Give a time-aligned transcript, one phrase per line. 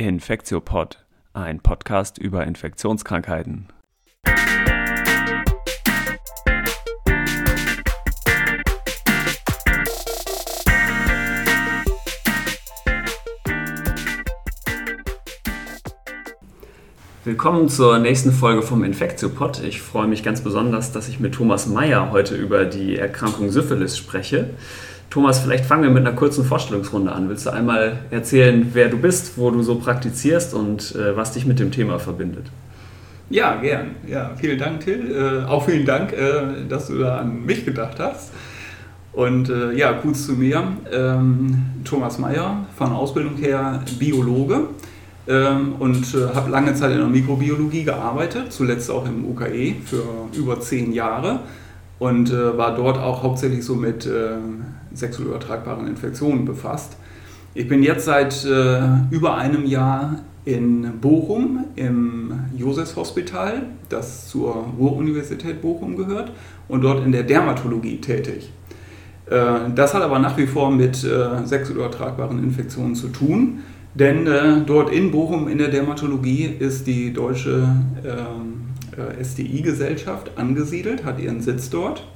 [0.00, 1.04] Infektiopod,
[1.34, 3.68] ein Podcast über Infektionskrankheiten.
[17.26, 19.62] Willkommen zur nächsten Folge vom Infektiopod.
[19.62, 23.98] Ich freue mich ganz besonders, dass ich mit Thomas Meyer heute über die Erkrankung Syphilis
[23.98, 24.54] spreche.
[25.10, 27.28] Thomas, vielleicht fangen wir mit einer kurzen Vorstellungsrunde an.
[27.28, 31.46] Willst du einmal erzählen, wer du bist, wo du so praktizierst und äh, was dich
[31.46, 32.46] mit dem Thema verbindet?
[33.28, 33.96] Ja, gern.
[34.06, 35.10] Ja, vielen Dank, Till.
[35.10, 38.30] Äh, auch vielen Dank, äh, dass du da an mich gedacht hast.
[39.12, 40.62] Und äh, ja, kurz zu mir.
[40.92, 44.68] Ähm, Thomas Meyer, von Ausbildung her Biologe
[45.26, 50.04] ähm, und äh, habe lange Zeit in der Mikrobiologie gearbeitet, zuletzt auch im UKE für
[50.34, 51.40] über zehn Jahre
[51.98, 54.36] und äh, war dort auch hauptsächlich so mit äh,
[54.94, 56.96] sexuell übertragbaren Infektionen befasst.
[57.54, 65.60] Ich bin jetzt seit äh, über einem Jahr in Bochum im Josefshospital, das zur Ruhr-Universität
[65.60, 66.32] Bochum gehört,
[66.68, 68.52] und dort in der Dermatologie tätig.
[69.26, 73.60] Äh, das hat aber nach wie vor mit äh, sexuell übertragbaren Infektionen zu tun,
[73.94, 77.68] denn äh, dort in Bochum in der Dermatologie ist die deutsche
[78.04, 78.60] ähm,
[79.22, 82.06] STI-Gesellschaft angesiedelt, hat ihren Sitz dort.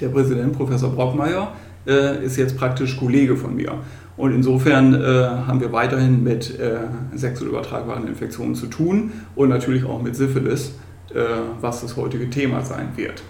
[0.00, 1.52] Der Präsident, Professor Brockmeier,
[1.86, 3.74] äh, ist jetzt praktisch Kollege von mir.
[4.16, 6.80] Und insofern äh, haben wir weiterhin mit äh,
[7.14, 10.74] sexuell übertragbaren Infektionen zu tun und natürlich auch mit Syphilis,
[11.14, 11.20] äh,
[11.60, 13.22] was das heutige Thema sein wird.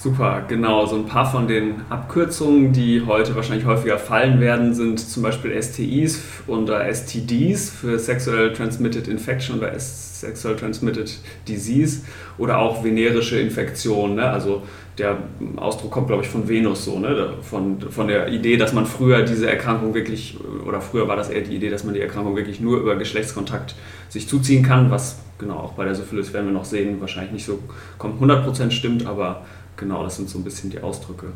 [0.00, 0.86] Super, genau.
[0.86, 5.60] So ein paar von den Abkürzungen, die heute wahrscheinlich häufiger fallen werden, sind zum Beispiel
[5.60, 11.18] STIs oder STDs für Sexual Transmitted Infection oder Sexual Transmitted
[11.48, 12.02] Disease
[12.38, 14.14] oder auch venerische Infektionen.
[14.14, 14.30] Ne?
[14.30, 14.62] Also
[14.98, 15.16] der
[15.56, 17.34] Ausdruck kommt, glaube ich, von Venus so, ne?
[17.42, 21.42] von, von der Idee, dass man früher diese Erkrankung wirklich, oder früher war das eher
[21.42, 23.74] die Idee, dass man die Erkrankung wirklich nur über Geschlechtskontakt
[24.08, 27.46] sich zuziehen kann, was genau auch bei der Syphilis werden wir noch sehen, wahrscheinlich nicht
[27.46, 27.58] so
[27.98, 29.42] 100% stimmt, aber
[29.78, 31.28] genau, das sind so ein bisschen die Ausdrücke,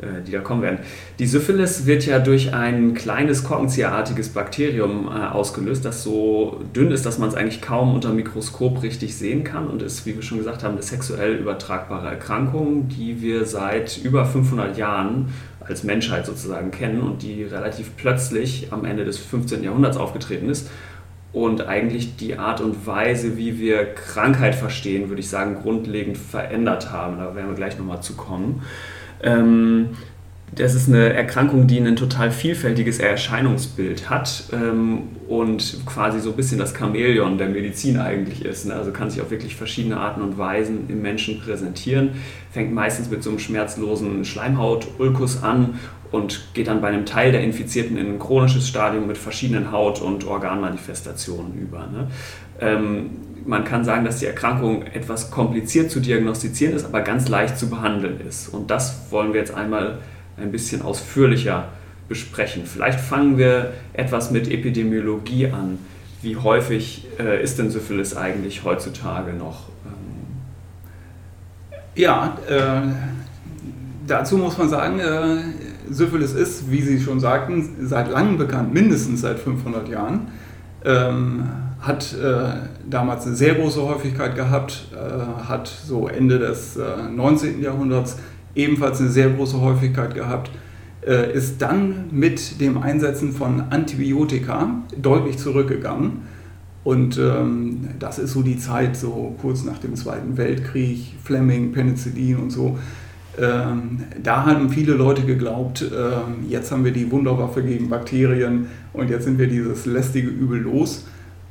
[0.00, 0.78] äh, die da kommen werden.
[1.18, 7.04] Die Syphilis wird ja durch ein kleines korkenzieherartiges Bakterium äh, ausgelöst, das so dünn ist,
[7.04, 10.38] dass man es eigentlich kaum unter Mikroskop richtig sehen kann und ist, wie wir schon
[10.38, 15.28] gesagt haben, eine sexuell übertragbare Erkrankung, die wir seit über 500 Jahren
[15.60, 19.64] als Menschheit sozusagen kennen und die relativ plötzlich am Ende des 15.
[19.64, 20.68] Jahrhunderts aufgetreten ist
[21.34, 26.92] und eigentlich die Art und Weise, wie wir Krankheit verstehen, würde ich sagen, grundlegend verändert
[26.92, 27.18] haben.
[27.18, 28.62] Da werden wir gleich nochmal zu kommen.
[29.20, 29.90] Ähm,
[30.52, 36.36] das ist eine Erkrankung, die ein total vielfältiges Erscheinungsbild hat ähm, und quasi so ein
[36.36, 38.66] bisschen das Chamäleon der Medizin eigentlich ist.
[38.66, 38.74] Ne?
[38.74, 42.10] Also kann sich auf wirklich verschiedene Arten und Weisen im Menschen präsentieren.
[42.52, 45.80] Fängt meistens mit so einem schmerzlosen Schleimhaut-Ulkus an
[46.12, 50.00] und geht dann bei einem Teil der Infizierten in ein chronisches Stadium mit verschiedenen Haut-
[50.00, 51.80] und Organmanifestationen über.
[51.88, 52.08] Ne?
[52.60, 53.10] Ähm,
[53.46, 57.68] man kann sagen, dass die Erkrankung etwas kompliziert zu diagnostizieren ist, aber ganz leicht zu
[57.68, 58.48] behandeln ist.
[58.48, 59.98] Und das wollen wir jetzt einmal
[60.36, 61.68] ein bisschen ausführlicher
[62.08, 62.64] besprechen.
[62.66, 65.78] Vielleicht fangen wir etwas mit Epidemiologie an.
[66.22, 69.68] Wie häufig äh, ist denn Syphilis eigentlich heutzutage noch?
[69.86, 69.92] Ähm
[71.94, 72.92] ja, äh,
[74.06, 75.36] dazu muss man sagen, äh,
[75.90, 80.28] Syphilis ist, wie Sie schon sagten, seit langem bekannt, mindestens seit 500 Jahren.
[80.84, 81.44] Ähm,
[81.80, 86.82] hat äh, damals eine sehr große Häufigkeit gehabt, äh, hat so Ende des äh,
[87.14, 87.62] 19.
[87.62, 88.16] Jahrhunderts
[88.54, 90.50] ebenfalls eine sehr große Häufigkeit gehabt,
[91.06, 96.22] äh, ist dann mit dem Einsetzen von Antibiotika deutlich zurückgegangen.
[96.82, 102.36] Und ähm, das ist so die Zeit, so kurz nach dem Zweiten Weltkrieg, Fleming, Penicillin
[102.36, 102.78] und so,
[103.40, 109.10] ähm, da haben viele Leute geglaubt, äh, jetzt haben wir die Wunderwaffe gegen Bakterien und
[109.10, 111.06] jetzt sind wir dieses lästige Übel los.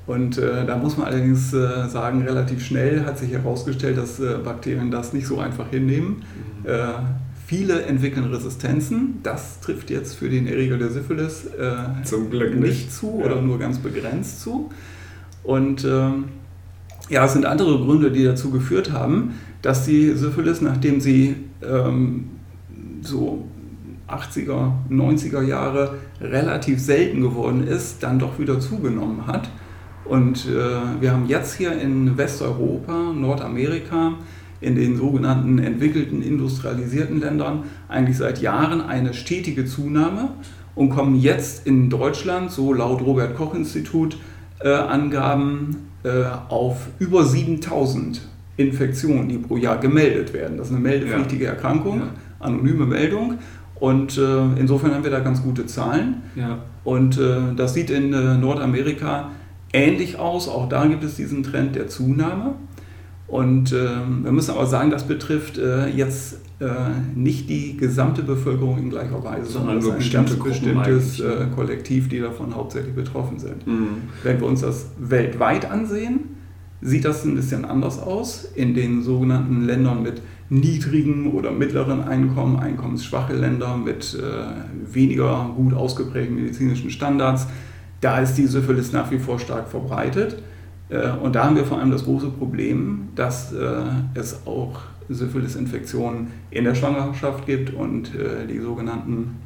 [0.06, 4.36] Und äh, da muss man allerdings äh, sagen, relativ schnell hat sich herausgestellt, dass äh,
[4.44, 6.24] Bakterien das nicht so einfach hinnehmen.
[6.64, 6.70] Mhm.
[6.70, 6.78] Äh,
[7.46, 9.20] viele entwickeln Resistenzen.
[9.24, 13.26] Das trifft jetzt für den Erreger der Syphilis äh, Zum Glück nicht, nicht zu ja.
[13.26, 14.70] oder nur ganz begrenzt zu.
[15.44, 16.26] Und ähm,
[17.10, 22.26] ja, es sind andere Gründe, die dazu geführt haben, dass die Syphilis, nachdem sie ähm,
[23.02, 23.46] so
[24.08, 29.50] 80er, 90er Jahre relativ selten geworden ist, dann doch wieder zugenommen hat.
[30.06, 34.14] Und äh, wir haben jetzt hier in Westeuropa, Nordamerika,
[34.60, 40.30] in den sogenannten entwickelten, industrialisierten Ländern eigentlich seit Jahren eine stetige Zunahme
[40.76, 44.18] und kommen jetzt in Deutschland, so laut Robert Koch Institut,
[44.62, 48.22] äh, Angaben äh, auf über 7000
[48.58, 50.58] Infektionen, die pro Jahr gemeldet werden.
[50.58, 51.52] Das ist eine meldepflichtige ja.
[51.52, 52.08] Erkrankung, ja.
[52.40, 53.40] anonyme Meldung.
[53.80, 56.22] Und äh, insofern haben wir da ganz gute Zahlen.
[56.36, 56.60] Ja.
[56.84, 59.32] Und äh, das sieht in äh, Nordamerika
[59.74, 60.48] ähnlich aus.
[60.48, 62.56] Auch da gibt es diesen Trend der Zunahme.
[63.28, 63.90] Und äh,
[64.24, 66.66] wir müssen aber sagen, das betrifft äh, jetzt äh,
[67.16, 72.20] nicht die gesamte Bevölkerung in gleicher Weise, sondern nur ein ganz bestimmtes äh, Kollektiv, die
[72.20, 73.66] davon hauptsächlich betroffen sind.
[73.66, 73.88] Mhm.
[74.22, 76.36] Wenn wir uns das weltweit ansehen,
[76.82, 78.46] sieht das ein bisschen anders aus.
[78.56, 85.74] In den sogenannten Ländern mit niedrigen oder mittleren Einkommen, einkommensschwache Länder mit äh, weniger gut
[85.74, 87.48] ausgeprägten medizinischen Standards,
[88.04, 90.42] da ist die Syphilis nach wie vor stark verbreitet.
[90.90, 93.76] Äh, und da haben wir vor allem das große Problem, dass äh,
[94.14, 99.38] es auch Syphilis-Infektionen in der Schwangerschaft gibt und äh, die sogenannten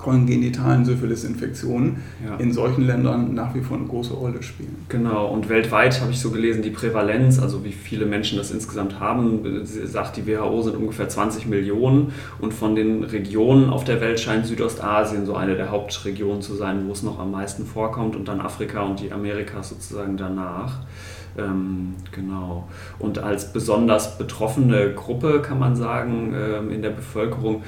[0.00, 2.36] kongenitalen Syphilis-Infektionen ja.
[2.36, 4.74] in solchen Ländern nach wie vor eine große Rolle spielen.
[4.88, 8.98] Genau, und weltweit habe ich so gelesen, die Prävalenz, also wie viele Menschen das insgesamt
[8.98, 12.12] haben, sagt die WHO, sind ungefähr 20 Millionen.
[12.40, 16.86] Und von den Regionen auf der Welt scheint Südostasien so eine der Hauptregionen zu sein,
[16.86, 20.80] wo es noch am meisten vorkommt und dann Afrika und die Amerikas sozusagen danach.
[21.38, 22.68] Ähm, genau.
[22.98, 27.62] Und als besonders betroffene Gruppe kann man sagen, ähm, in der Bevölkerung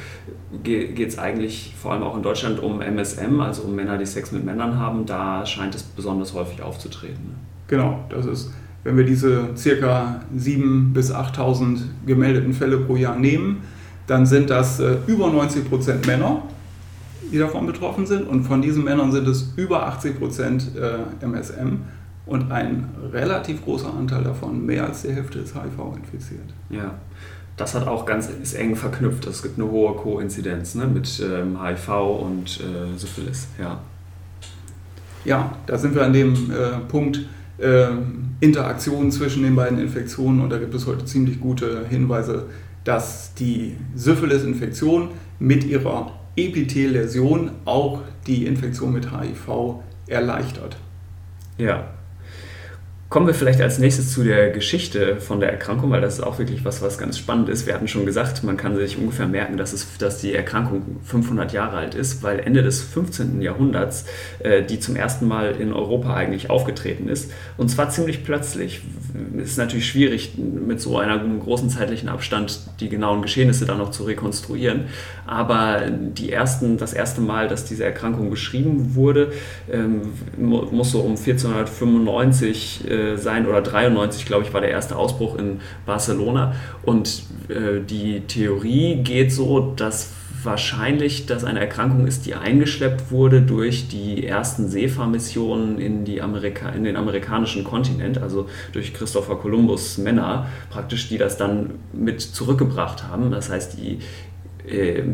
[0.62, 4.32] geht es eigentlich vor allem auch in Deutschland um MSM, also um Männer, die Sex
[4.32, 5.06] mit Männern haben.
[5.06, 7.34] Da scheint es besonders häufig aufzutreten.
[7.68, 8.52] Genau, das ist,
[8.84, 13.62] wenn wir diese circa 7.000 bis 8.000 gemeldeten Fälle pro Jahr nehmen,
[14.06, 16.42] dann sind das äh, über 90 Prozent Männer,
[17.32, 18.28] die davon betroffen sind.
[18.28, 21.78] Und von diesen Männern sind es über 80 Prozent äh, MSM
[22.26, 26.54] und ein relativ großer Anteil davon, mehr als die Hälfte, ist HIV infiziert.
[26.70, 26.94] Ja,
[27.56, 29.26] das hat auch ganz ist eng verknüpft.
[29.26, 33.48] Es gibt eine hohe Koinzidenz ne, mit ähm, HIV und äh, Syphilis.
[33.58, 33.80] Ja.
[35.24, 37.20] ja, da sind wir an dem äh, Punkt
[37.58, 37.88] äh,
[38.40, 42.46] Interaktion zwischen den beiden Infektionen und da gibt es heute ziemlich gute Hinweise,
[42.84, 49.76] dass die Syphilis-Infektion mit ihrer Epithelläsion auch die Infektion mit HIV
[50.06, 50.76] erleichtert.
[51.58, 51.84] Ja,
[53.12, 56.38] Kommen wir vielleicht als nächstes zu der Geschichte von der Erkrankung, weil das ist auch
[56.38, 57.66] wirklich was, was ganz spannend ist.
[57.66, 61.52] Wir hatten schon gesagt, man kann sich ungefähr merken, dass, es, dass die Erkrankung 500
[61.52, 63.42] Jahre alt ist, weil Ende des 15.
[63.42, 64.06] Jahrhunderts
[64.38, 67.30] äh, die zum ersten Mal in Europa eigentlich aufgetreten ist.
[67.58, 68.80] Und zwar ziemlich plötzlich.
[69.36, 73.90] Es ist natürlich schwierig, mit so einem großen zeitlichen Abstand die genauen Geschehnisse dann noch
[73.90, 74.86] zu rekonstruieren.
[75.26, 79.32] Aber die ersten, das erste Mal, dass diese Erkrankung beschrieben wurde,
[79.70, 80.00] ähm,
[80.38, 85.60] muss so um 1495 äh, sein oder 93, glaube ich, war der erste Ausbruch in
[85.86, 86.54] Barcelona.
[86.82, 90.12] Und äh, die Theorie geht so, dass
[90.44, 96.68] wahrscheinlich das eine Erkrankung ist, die eingeschleppt wurde durch die ersten Seefahrmissionen in, die Amerika
[96.70, 103.04] in den amerikanischen Kontinent, also durch Christopher Columbus Männer praktisch, die das dann mit zurückgebracht
[103.04, 103.30] haben.
[103.30, 103.98] Das heißt, die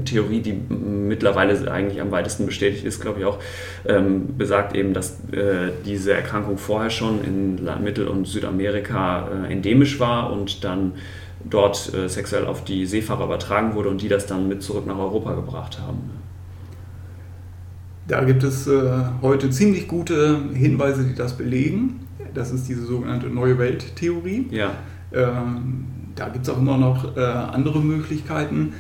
[0.05, 3.39] Theorie, die mittlerweile eigentlich am weitesten bestätigt ist, glaube ich auch,
[3.87, 10.01] ähm, besagt eben, dass äh, diese Erkrankung vorher schon in Mittel- und Südamerika äh, endemisch
[10.01, 10.93] war und dann
[11.49, 14.99] dort äh, sexuell auf die Seefahrer übertragen wurde und die das dann mit zurück nach
[14.99, 16.11] Europa gebracht haben.
[18.07, 18.91] Da gibt es äh,
[19.23, 22.07] heute ziemlich gute Hinweise, die das belegen.
[22.35, 24.49] Das ist diese sogenannte Neue Welt-Theorie.
[24.51, 24.73] Ja.
[25.13, 25.85] Ähm,
[26.15, 28.75] da gibt es auch immer noch äh, andere Möglichkeiten.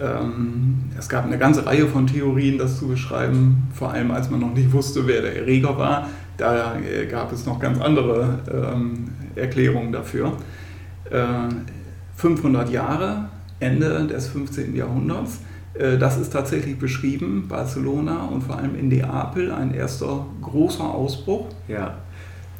[0.00, 4.40] Ähm, es gab eine ganze Reihe von Theorien, das zu beschreiben, vor allem als man
[4.40, 6.08] noch nicht wusste, wer der Erreger war.
[6.36, 10.32] Da äh, gab es noch ganz andere ähm, Erklärungen dafür.
[12.16, 13.28] 500 äh, Jahre,
[13.60, 14.74] Ende des 15.
[14.74, 15.40] Jahrhunderts.
[15.74, 21.48] Äh, das ist tatsächlich beschrieben, Barcelona und vor allem in Neapel ein erster großer Ausbruch.
[21.68, 21.98] Ja.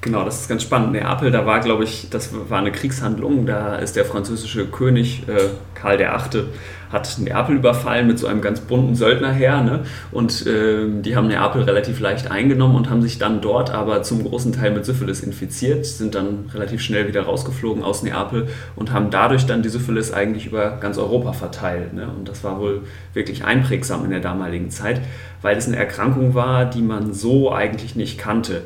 [0.05, 0.93] Genau, das ist ganz spannend.
[0.93, 3.47] Neapel, da war, glaube ich, das war eine Kriegshandlung.
[3.47, 6.45] Da ist der französische König äh, Karl VIII.
[6.93, 9.63] hat Neapel überfallen mit so einem ganz bunten Söldnerheer.
[9.63, 9.81] Ne?
[10.13, 14.25] Und äh, die haben Neapel relativ leicht eingenommen und haben sich dann dort aber zum
[14.25, 19.09] großen Teil mit Syphilis infiziert, sind dann relativ schnell wieder rausgeflogen aus Neapel und haben
[19.09, 21.95] dadurch dann die Syphilis eigentlich über ganz Europa verteilt.
[21.95, 22.09] Ne?
[22.15, 22.83] Und das war wohl
[23.15, 25.01] wirklich einprägsam in der damaligen Zeit,
[25.41, 28.65] weil es eine Erkrankung war, die man so eigentlich nicht kannte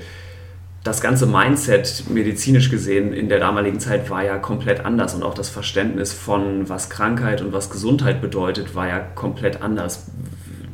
[0.85, 5.35] das ganze Mindset medizinisch gesehen in der damaligen Zeit war ja komplett anders und auch
[5.35, 10.07] das Verständnis von was Krankheit und was Gesundheit bedeutet war ja komplett anders.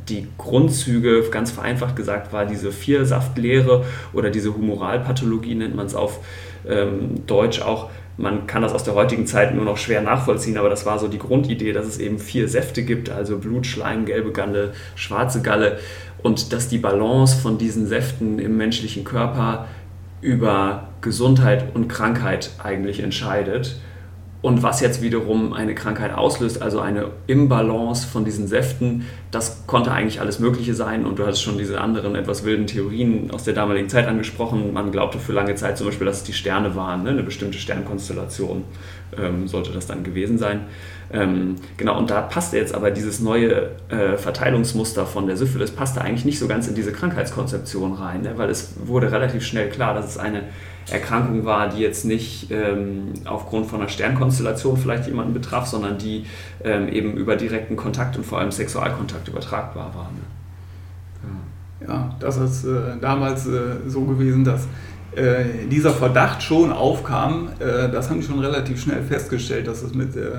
[0.07, 3.83] Die Grundzüge, ganz vereinfacht gesagt, war diese Viersaftlehre
[4.13, 6.19] oder diese Humoralpathologie nennt man es auf
[6.67, 7.89] ähm, Deutsch auch.
[8.17, 11.07] Man kann das aus der heutigen Zeit nur noch schwer nachvollziehen, aber das war so
[11.07, 15.79] die Grundidee, dass es eben vier Säfte gibt, also Blut, Schleim, gelbe Galle, schwarze Galle
[16.21, 19.67] und dass die Balance von diesen Säften im menschlichen Körper
[20.21, 23.77] über Gesundheit und Krankheit eigentlich entscheidet.
[24.41, 29.91] Und was jetzt wiederum eine Krankheit auslöst, also eine Imbalance von diesen Säften, das konnte
[29.91, 31.03] eigentlich alles Mögliche sein.
[31.05, 34.71] Und du hast schon diese anderen etwas wilden Theorien aus der damaligen Zeit angesprochen.
[34.71, 37.09] Man glaubte für lange Zeit zum Beispiel, dass es die Sterne waren, ne?
[37.09, 38.65] eine bestimmte Sternkonstellation
[39.17, 40.61] ähm, sollte das dann gewesen sein.
[41.11, 46.01] Ähm, genau, und da passte jetzt aber dieses neue äh, Verteilungsmuster von der Syphilis, passte
[46.01, 48.33] eigentlich nicht so ganz in diese Krankheitskonzeption rein, ne?
[48.37, 50.43] weil es wurde relativ schnell klar, dass es eine
[50.89, 56.25] Erkrankung war, die jetzt nicht ähm, aufgrund von einer Sternkonstellation vielleicht jemanden betraf, sondern die
[56.63, 60.11] ähm, eben über direkten Kontakt und vor allem Sexualkontakt übertragbar war.
[60.11, 61.87] Ne?
[61.87, 61.93] Ja.
[61.93, 62.15] ja.
[62.19, 64.67] das ist äh, damals äh, so gewesen, dass
[65.15, 67.49] äh, dieser Verdacht schon aufkam.
[67.59, 70.31] Äh, das haben die schon relativ schnell festgestellt, dass es mit äh,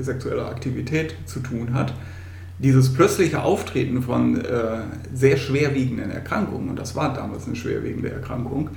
[0.00, 1.92] sexueller Aktivität zu tun hat
[2.58, 4.80] dieses plötzliche Auftreten von äh,
[5.14, 8.70] sehr schwerwiegenden Erkrankungen, und das war damals eine schwerwiegende Erkrankung,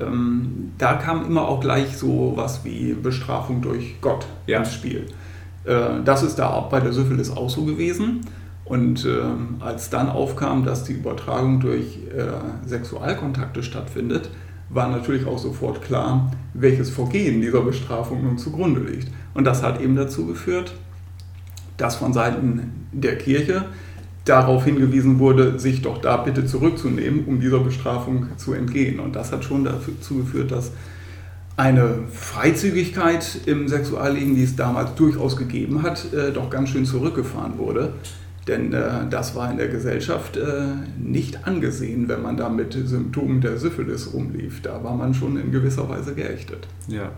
[0.00, 4.60] ähm, da kam immer auch gleich so was wie Bestrafung durch Gott ja.
[4.60, 5.06] ins Spiel.
[5.64, 8.22] Äh, das ist da bei der Syphilis auch so gewesen.
[8.64, 11.98] Und ähm, als dann aufkam, dass die Übertragung durch
[12.64, 14.30] Sexualkontakte stattfindet,
[14.70, 19.08] war natürlich auch sofort klar, welches Vorgehen dieser Bestrafung nun zugrunde liegt.
[19.34, 20.72] Und das hat eben dazu geführt,
[21.76, 23.66] dass von Seiten der Kirche
[24.24, 29.00] darauf hingewiesen wurde, sich doch da bitte zurückzunehmen, um dieser Bestrafung zu entgehen.
[29.00, 30.72] Und das hat schon dazu geführt, dass
[31.56, 37.58] eine Freizügigkeit im Sexualleben, die es damals durchaus gegeben hat, äh, doch ganz schön zurückgefahren
[37.58, 37.94] wurde.
[38.46, 40.62] Denn äh, das war in der Gesellschaft äh,
[40.98, 44.62] nicht angesehen, wenn man da mit Symptomen der Syphilis rumlief.
[44.62, 46.66] Da war man schon in gewisser Weise geächtet.
[46.88, 47.12] Ja.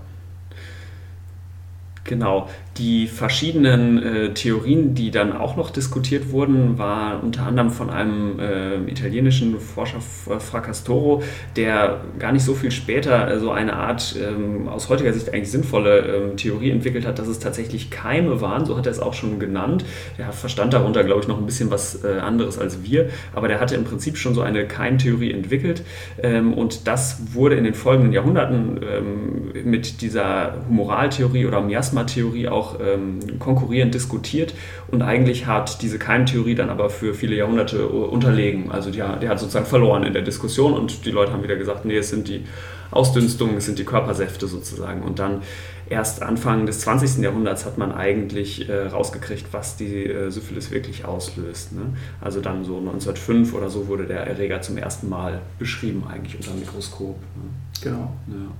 [2.04, 2.48] Genau.
[2.78, 8.40] Die verschiedenen äh, Theorien, die dann auch noch diskutiert wurden, waren unter anderem von einem
[8.40, 11.22] äh, italienischen Forscher Fracastoro,
[11.54, 15.50] der gar nicht so viel später äh, so eine Art ähm, aus heutiger Sicht eigentlich
[15.50, 19.12] sinnvolle ähm, Theorie entwickelt hat, dass es tatsächlich Keime waren, so hat er es auch
[19.12, 19.84] schon genannt.
[20.16, 23.60] Der verstand darunter, glaube ich, noch ein bisschen was äh, anderes als wir, aber der
[23.60, 25.82] hatte im Prinzip schon so eine Keimtheorie entwickelt
[26.22, 32.48] ähm, und das wurde in den folgenden Jahrhunderten ähm, mit dieser Humoraltheorie oder Miasma-Theorie auch
[32.48, 34.54] auch ähm, konkurrierend diskutiert
[34.90, 38.70] und eigentlich hat diese Keimtheorie dann aber für viele Jahrhunderte unterlegen.
[38.70, 41.84] Also die, die hat sozusagen verloren in der Diskussion und die Leute haben wieder gesagt,
[41.84, 42.44] nee, es sind die
[42.90, 45.02] Ausdünstungen, es sind die Körpersäfte sozusagen.
[45.02, 45.42] Und dann
[45.88, 47.22] erst Anfang des 20.
[47.22, 51.72] Jahrhunderts hat man eigentlich äh, rausgekriegt, was die äh, Syphilis wirklich auslöst.
[51.72, 51.96] Ne?
[52.20, 56.50] Also dann so 1905 oder so wurde der Erreger zum ersten Mal beschrieben eigentlich unter
[56.50, 57.16] dem Mikroskop.
[57.18, 57.50] Ne?
[57.82, 58.12] Genau.
[58.28, 58.52] Ja.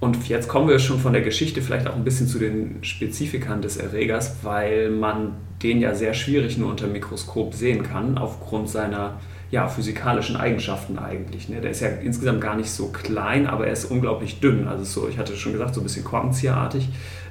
[0.00, 3.62] Und jetzt kommen wir schon von der Geschichte vielleicht auch ein bisschen zu den Spezifikern
[3.62, 9.18] des Erregers, weil man den ja sehr schwierig nur unter Mikroskop sehen kann, aufgrund seiner
[9.50, 11.48] ja, physikalischen Eigenschaften eigentlich.
[11.48, 11.60] Ne?
[11.60, 14.68] Der ist ja insgesamt gar nicht so klein, aber er ist unglaublich dünn.
[14.68, 16.88] Also so, ich hatte schon gesagt, so ein bisschen korkenzieherartig.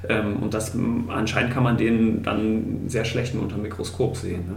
[0.10, 0.76] Ähm, und das,
[1.08, 4.48] anscheinend kann man den dann sehr schlecht nur unter Mikroskop sehen.
[4.48, 4.56] Ne?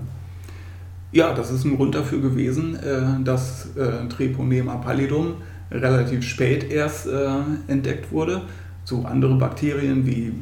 [1.12, 5.34] Ja, das ist ein Grund dafür gewesen, äh, dass äh, Treponema pallidum
[5.70, 7.28] relativ spät erst äh,
[7.68, 8.42] entdeckt wurde.
[8.84, 10.32] So andere Bakterien wie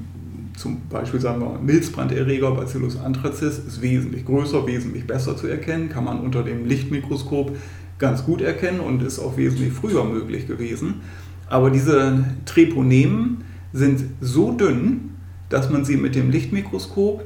[0.57, 6.05] zum Beispiel sagen wir Milzbranderreger Bacillus anthracis ist wesentlich größer, wesentlich besser zu erkennen, kann
[6.05, 7.57] man unter dem Lichtmikroskop
[7.99, 11.03] ganz gut erkennen und ist auch wesentlich früher möglich gewesen.
[11.49, 15.11] Aber diese Treponemen sind so dünn,
[15.49, 17.25] dass man sie mit dem Lichtmikroskop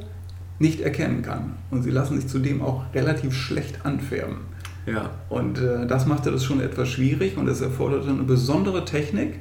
[0.59, 1.55] nicht erkennen kann.
[1.71, 4.52] Und sie lassen sich zudem auch relativ schlecht anfärben.
[4.87, 5.11] Ja.
[5.29, 9.39] Und äh, das machte das schon etwas schwierig und es erforderte eine besondere Technik,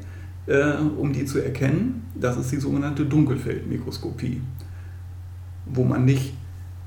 [0.48, 2.06] äh, um die zu erkennen.
[2.16, 4.42] Das ist die sogenannte Dunkelfeldmikroskopie,
[5.66, 6.34] wo man nicht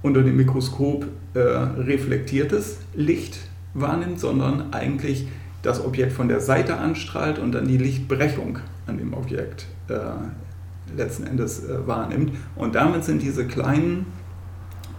[0.02, 3.38] unter dem Mikroskop äh, reflektiertes Licht
[3.73, 5.26] wahrnimmt, sondern eigentlich
[5.62, 9.94] das Objekt von der Seite anstrahlt und dann die Lichtbrechung an dem Objekt äh,
[10.96, 12.32] letzten Endes äh, wahrnimmt.
[12.54, 14.06] Und damit sind diese kleinen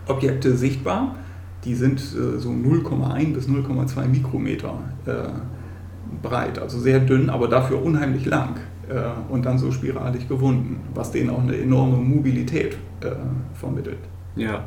[0.08, 1.16] Objekte sichtbar
[1.66, 5.12] die sind äh, so 0,1 bis 0,2 Mikrometer äh,
[6.22, 8.58] breit, also sehr dünn, aber dafür unheimlich lang
[8.90, 13.08] äh, und dann so spiralig gewunden, was denen auch eine enorme Mobilität äh,
[13.54, 14.00] vermittelt.
[14.36, 14.66] Ja.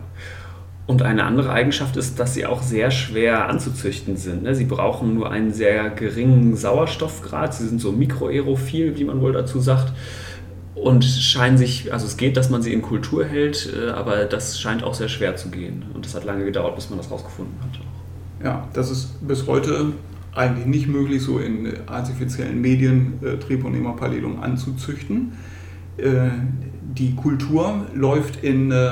[0.87, 4.43] Und eine andere Eigenschaft ist, dass sie auch sehr schwer anzuzüchten sind.
[4.43, 4.55] Ne?
[4.55, 7.53] Sie brauchen nur einen sehr geringen Sauerstoffgrad.
[7.53, 9.93] Sie sind so mikroaerophil, wie man wohl dazu sagt
[10.83, 14.61] und scheinen sich, also es geht, dass man sie in Kultur hält, äh, aber das
[14.61, 15.85] scheint auch sehr schwer zu gehen.
[15.95, 17.81] Und das hat lange gedauert, bis man das rausgefunden hat.
[18.45, 19.93] Ja, das ist bis heute
[20.35, 25.33] eigentlich nicht möglich, so in artifiziellen Medien äh, Treponema pallidum anzuzüchten.
[25.97, 26.31] Äh,
[26.95, 28.91] die Kultur läuft in, äh,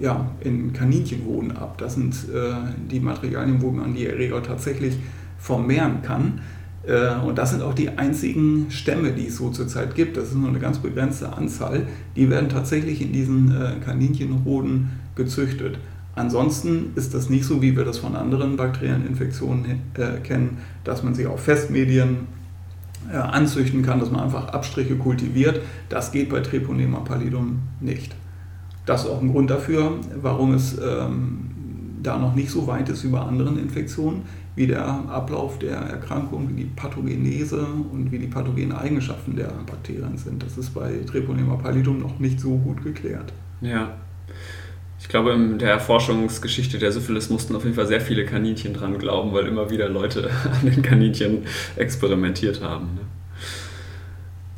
[0.00, 1.78] ja, in Kaninchenhoden ab.
[1.78, 2.52] Das sind äh,
[2.90, 4.96] die Materialien, wo man die Erreger tatsächlich
[5.38, 6.40] vermehren kann.
[6.86, 10.16] Äh, und das sind auch die einzigen Stämme, die es so zurzeit gibt.
[10.16, 11.86] Das ist nur eine ganz begrenzte Anzahl.
[12.16, 15.78] Die werden tatsächlich in diesen äh, Kaninchenhoden gezüchtet.
[16.14, 19.64] Ansonsten ist das nicht so, wie wir das von anderen bakteriellen Infektionen
[19.94, 22.32] äh, kennen, dass man sie auf Festmedien
[23.12, 25.60] anzüchten kann, dass man einfach Abstriche kultiviert.
[25.90, 28.14] Das geht bei Treponema pallidum nicht.
[28.86, 31.50] Das ist auch ein Grund dafür, warum es ähm,
[32.02, 34.22] da noch nicht so weit ist wie bei anderen Infektionen,
[34.56, 40.16] wie der Ablauf der Erkrankung, wie die Pathogenese und wie die pathogenen Eigenschaften der Bakterien
[40.16, 40.42] sind.
[40.42, 43.32] Das ist bei Treponema pallidum noch nicht so gut geklärt.
[43.60, 43.94] Ja.
[45.00, 48.98] Ich glaube, in der Forschungsgeschichte der Syphilis mussten auf jeden Fall sehr viele Kaninchen dran
[48.98, 51.44] glauben, weil immer wieder Leute an den Kaninchen
[51.76, 52.94] experimentiert haben.
[52.94, 53.00] Ne?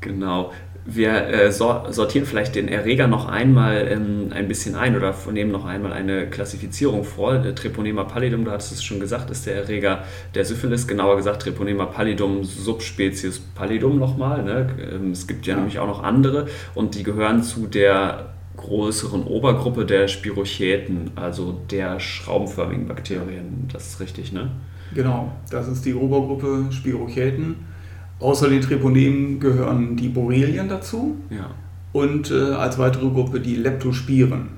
[0.03, 0.53] Genau.
[0.88, 5.64] Wir äh, sortieren vielleicht den Erreger noch einmal ähm, ein bisschen ein oder nehmen noch
[5.64, 7.43] einmal eine Klassifizierung vor.
[7.57, 10.05] Treponema pallidum, du hattest es schon gesagt, ist der Erreger
[10.37, 14.45] der Syphilis, genauer gesagt Treponema pallidum Subspezies pallidum nochmal.
[14.45, 14.69] Ne?
[14.93, 19.25] Ähm, es gibt ja, ja nämlich auch noch andere und die gehören zu der größeren
[19.25, 23.69] Obergruppe der Spirochäten, also der schraubenförmigen Bakterien.
[23.73, 24.50] Das ist richtig, ne?
[24.95, 27.57] Genau, das ist die Obergruppe Spirochäten.
[28.18, 31.50] Außer den Treponemen gehören die Borrelien dazu ja.
[31.92, 34.56] und äh, als weitere Gruppe die Leptospiren.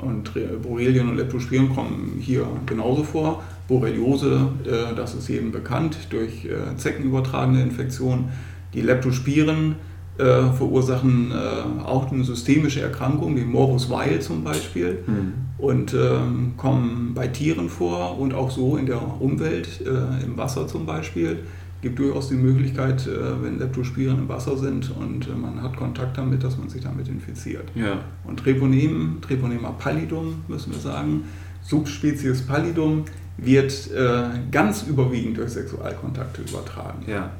[0.00, 0.30] Und
[0.62, 3.42] Borrelien und Leptospiren kommen hier genauso vor.
[3.66, 8.28] Borreliose, äh, das ist jedem bekannt, durch äh, Zecken übertragene Infektionen.
[8.74, 9.74] Die Leptospiren
[10.18, 15.32] äh, verursachen äh, auch eine systemische Erkrankung, die Morbus Weil zum Beispiel, mhm.
[15.58, 20.66] und ähm, kommen bei Tieren vor und auch so in der Umwelt, äh, im Wasser
[20.66, 21.40] zum Beispiel.
[21.80, 26.18] Gibt durchaus die Möglichkeit, äh, wenn Leptospiren im Wasser sind und äh, man hat Kontakt
[26.18, 27.70] damit, dass man sich damit infiziert.
[27.74, 28.00] Ja.
[28.24, 31.24] Und Treponem, Treponema pallidum, müssen wir sagen,
[31.62, 33.04] Subspezies pallidum,
[33.36, 37.04] wird äh, ganz überwiegend durch Sexualkontakte übertragen.
[37.06, 37.30] Ja.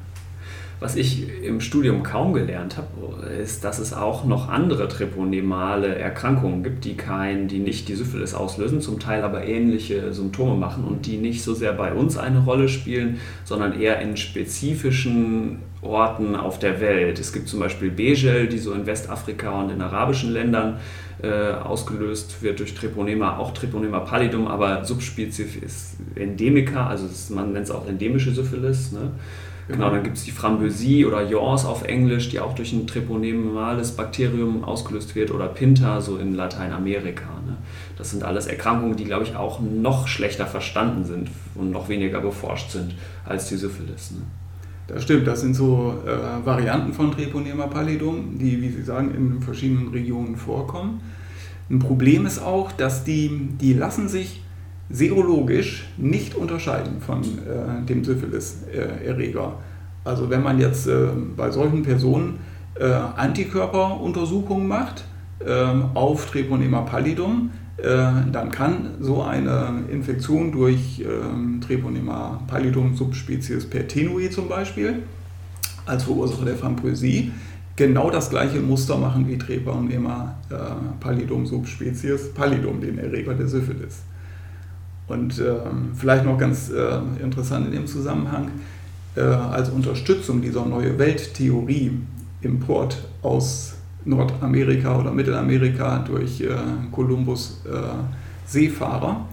[0.81, 6.63] Was ich im Studium kaum gelernt habe, ist, dass es auch noch andere treponemale Erkrankungen
[6.63, 11.05] gibt, die kein, die nicht die Syphilis auslösen, zum Teil aber ähnliche Symptome machen und
[11.05, 16.59] die nicht so sehr bei uns eine Rolle spielen, sondern eher in spezifischen Orten auf
[16.59, 17.19] der Welt.
[17.19, 20.77] Es gibt zum Beispiel Begel, die so in Westafrika und in arabischen Ländern
[21.21, 27.65] äh, ausgelöst wird durch Treponema, auch Treponema pallidum, aber Subspezies ist Endemika, also man nennt
[27.65, 28.93] es auch endemische Syphilis.
[28.93, 29.11] Ne?
[29.69, 33.91] Genau, dann gibt es die Framboisie oder Jors auf Englisch, die auch durch ein treponemales
[33.91, 37.25] Bakterium ausgelöst wird, oder Pinta, so in Lateinamerika.
[37.45, 37.55] Ne?
[37.95, 42.19] Das sind alles Erkrankungen, die, glaube ich, auch noch schlechter verstanden sind und noch weniger
[42.19, 44.09] beforscht sind als die Syphilis.
[44.09, 44.21] Ne?
[44.87, 49.39] Das stimmt, das sind so äh, Varianten von Treponema pallidum, die, wie Sie sagen, in
[49.39, 51.01] verschiedenen Regionen vorkommen.
[51.69, 54.41] Ein Problem ist auch, dass die, die lassen sich
[54.89, 59.53] serologisch nicht unterscheiden von äh, dem Syphilis-Erreger.
[60.03, 62.39] Also wenn man jetzt äh, bei solchen Personen
[62.79, 65.05] äh, Antikörperuntersuchungen macht
[65.45, 67.83] ähm, auf Treponema pallidum, äh,
[68.31, 75.03] dann kann so eine Infektion durch ähm, Treponema pallidum Subspezies pertenui zum Beispiel
[75.85, 77.31] als Verursacher der Framboisie
[77.75, 80.55] genau das gleiche Muster machen wie Treponema äh,
[80.99, 84.03] pallidum Subspezies pallidum, den Erreger der Syphilis.
[85.09, 88.51] Und ähm, vielleicht noch ganz äh, interessant in dem Zusammenhang,
[89.15, 91.91] äh, als Unterstützung dieser neue Welttheorie,
[92.41, 93.73] Import aus
[94.05, 96.49] Nordamerika oder Mittelamerika durch äh,
[96.91, 97.71] Kolumbus äh,
[98.45, 99.25] Seefahrer.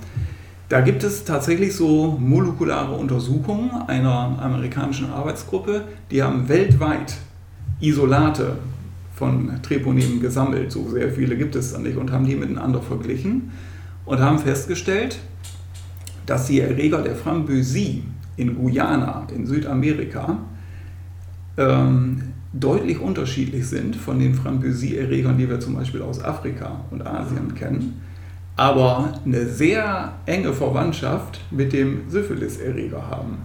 [0.68, 7.16] Da gibt es tatsächlich so molekulare Untersuchungen einer amerikanischen Arbeitsgruppe, die haben weltweit
[7.80, 8.56] Isolate
[9.14, 13.52] von Treponemen gesammelt, so sehr viele gibt es da nicht, und haben die miteinander verglichen
[14.04, 15.18] und haben festgestellt,
[16.26, 18.02] dass die Erreger der Framboisie
[18.36, 20.38] in Guyana, in Südamerika,
[21.56, 27.54] ähm, deutlich unterschiedlich sind von den Framboisie-Erregern, die wir zum Beispiel aus Afrika und Asien
[27.54, 28.00] kennen,
[28.56, 33.38] aber eine sehr enge Verwandtschaft mit dem Syphilis-Erreger haben.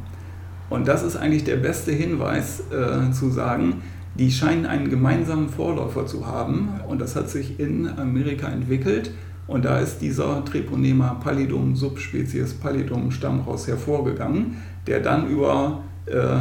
[0.69, 3.81] Und das ist eigentlich der beste Hinweis äh, zu sagen,
[4.15, 9.11] die scheinen einen gemeinsamen Vorläufer zu haben und das hat sich in Amerika entwickelt
[9.51, 14.55] und da ist dieser Treponema pallidum Subspezies pallidum Stammhaus hervorgegangen,
[14.87, 16.37] der dann über äh,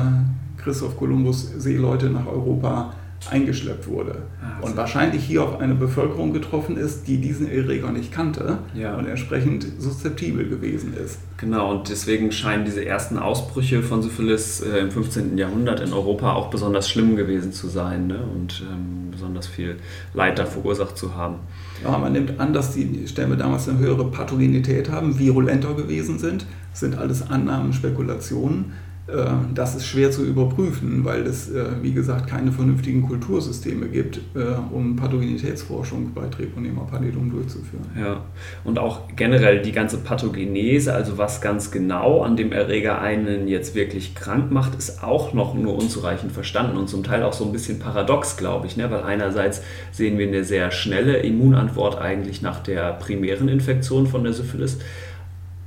[0.57, 2.93] Christoph Kolumbus Seeleute nach Europa
[3.29, 4.23] eingeschleppt wurde.
[4.43, 8.97] Ah, und wahrscheinlich hier auf eine Bevölkerung getroffen ist, die diesen Erreger nicht kannte ja.
[8.97, 11.19] und entsprechend susceptibel gewesen ist.
[11.37, 15.37] Genau, und deswegen scheinen diese ersten Ausbrüche von Syphilis äh, im 15.
[15.37, 18.21] Jahrhundert in Europa auch besonders schlimm gewesen zu sein ne?
[18.35, 19.77] und ähm, besonders viel
[20.15, 21.37] Leid da verursacht zu haben.
[21.85, 26.47] Ja, man nimmt an, dass die Stämme damals eine höhere Pathogenität haben, virulenter gewesen sind.
[26.71, 28.73] Das sind alles Annahmen, Spekulationen.
[29.13, 34.19] Äh, das ist schwer zu überprüfen, weil es, äh, wie gesagt, keine vernünftigen Kultursysteme gibt,
[34.35, 34.41] äh,
[34.73, 37.85] um Pathogenitätsforschung bei Treponema pallidum durchzuführen.
[37.99, 38.23] Ja,
[38.65, 43.75] und auch generell die ganze Pathogenese, also was ganz genau an dem Erreger einen jetzt
[43.75, 47.53] wirklich krank macht, ist auch noch nur unzureichend verstanden und zum Teil auch so ein
[47.53, 48.91] bisschen paradox, glaube ich, ne?
[48.91, 54.33] weil einerseits sehen wir eine sehr schnelle Immunantwort eigentlich nach der primären Infektion von der
[54.33, 54.79] Syphilis.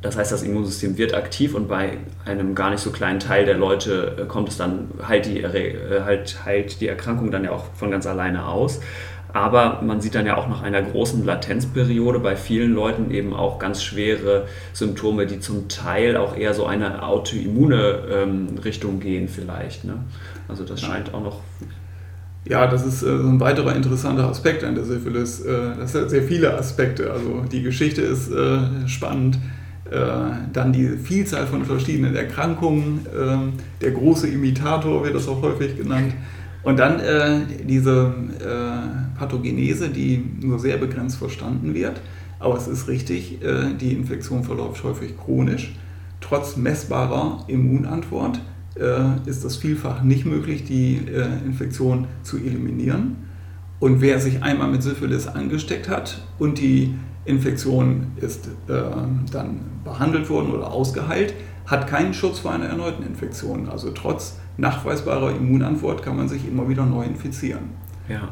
[0.03, 3.57] Das heißt, das Immunsystem wird aktiv und bei einem gar nicht so kleinen Teil der
[3.57, 7.65] Leute äh, kommt es dann, halt die, äh, halt, halt die Erkrankung dann ja auch
[7.73, 8.81] von ganz alleine aus.
[9.31, 13.57] Aber man sieht dann ja auch nach einer großen Latenzperiode bei vielen Leuten eben auch
[13.57, 19.85] ganz schwere Symptome, die zum Teil auch eher so eine autoimmune ähm, Richtung gehen vielleicht.
[19.85, 19.95] Ne?
[20.47, 21.39] Also das scheint auch noch
[22.45, 25.39] ja, das ist äh, ein weiterer interessanter Aspekt an der Syphilis.
[25.39, 27.09] Äh, das hat sehr viele Aspekte.
[27.09, 29.37] Also die Geschichte ist äh, spannend.
[29.89, 29.97] Äh,
[30.51, 33.05] dann die Vielzahl von verschiedenen Erkrankungen.
[33.17, 36.13] Ähm, der große Imitator wird das auch häufig genannt.
[36.63, 41.99] Und dann äh, diese äh, Pathogenese, die nur sehr begrenzt verstanden wird.
[42.39, 43.39] Aber es ist richtig,
[43.79, 45.77] die Infektion verläuft häufig chronisch.
[46.19, 48.41] Trotz messbarer Immunantwort
[48.75, 53.17] äh, ist das vielfach nicht möglich, die äh, Infektion zu eliminieren.
[53.79, 58.81] Und wer sich einmal mit Syphilis angesteckt hat und die Infektion ist äh,
[59.31, 61.33] dann behandelt worden oder ausgeheilt,
[61.65, 63.69] hat keinen Schutz vor einer erneuten Infektion.
[63.69, 67.69] Also trotz nachweisbarer Immunantwort kann man sich immer wieder neu infizieren.
[68.09, 68.29] Ja.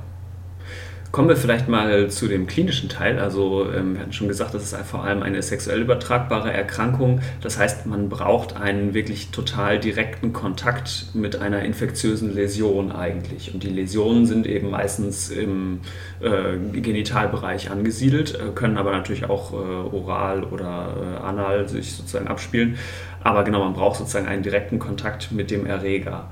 [1.11, 3.19] Kommen wir vielleicht mal zu dem klinischen Teil.
[3.19, 7.19] Also ähm, wir hatten schon gesagt, das ist vor allem eine sexuell übertragbare Erkrankung.
[7.41, 13.53] Das heißt, man braucht einen wirklich total direkten Kontakt mit einer infektiösen Läsion eigentlich.
[13.53, 15.81] Und die Läsionen sind eben meistens im
[16.21, 22.29] äh, Genitalbereich angesiedelt, äh, können aber natürlich auch äh, oral oder äh, anal sich sozusagen
[22.29, 22.77] abspielen.
[23.21, 26.29] Aber genau, man braucht sozusagen einen direkten Kontakt mit dem Erreger.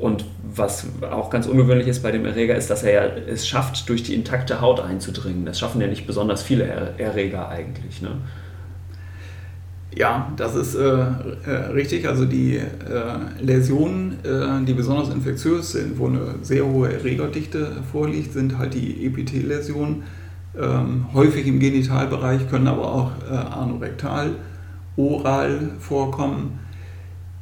[0.00, 3.88] Und was auch ganz ungewöhnlich ist bei dem Erreger, ist, dass er ja es schafft,
[3.88, 5.44] durch die intakte Haut einzudringen.
[5.44, 6.64] Das schaffen ja nicht besonders viele
[6.96, 8.00] Erreger eigentlich.
[8.00, 8.12] Ne?
[9.94, 12.08] Ja, das ist äh, äh, richtig.
[12.08, 12.64] Also die äh,
[13.40, 19.04] Läsionen, äh, die besonders infektiös sind, wo eine sehr hohe Erregerdichte vorliegt, sind halt die
[19.06, 20.04] Epithelläsionen.
[20.58, 24.36] Ähm, häufig im Genitalbereich, können aber auch äh, anorektal,
[24.96, 26.59] oral vorkommen.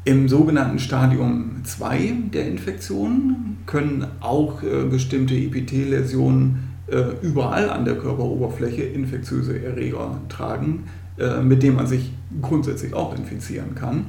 [0.08, 7.96] Im sogenannten Stadium 2 der Infektion können auch äh, bestimmte Epithelläsionen äh, überall an der
[7.96, 10.84] Körperoberfläche infektiöse Erreger tragen,
[11.18, 14.06] äh, mit denen man sich grundsätzlich auch infizieren kann.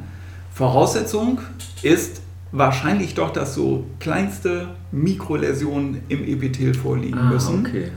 [0.53, 1.39] Voraussetzung
[1.83, 2.21] ist
[2.53, 7.59] wahrscheinlich doch, dass so kleinste Mikroläsionen im Epithel vorliegen ah, müssen.
[7.59, 7.91] Okay.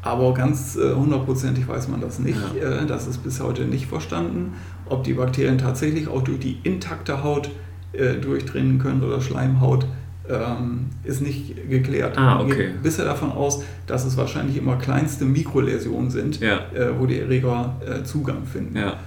[0.00, 2.40] Aber ganz äh, hundertprozentig weiß man das nicht.
[2.58, 2.80] Ja.
[2.80, 4.54] Äh, das ist bis heute nicht verstanden,
[4.90, 7.50] ob die Bakterien tatsächlich auch durch die intakte Haut
[7.92, 9.86] äh, durchdringen können oder Schleimhaut.
[10.28, 12.16] Ähm, ist nicht geklärt.
[12.16, 12.68] Ah, okay.
[12.68, 16.60] Geht bisher davon aus, dass es wahrscheinlich immer kleinste Mikroläsionen sind, ja.
[17.00, 18.76] wo die Erreger Zugang finden.
[18.76, 18.98] Ja.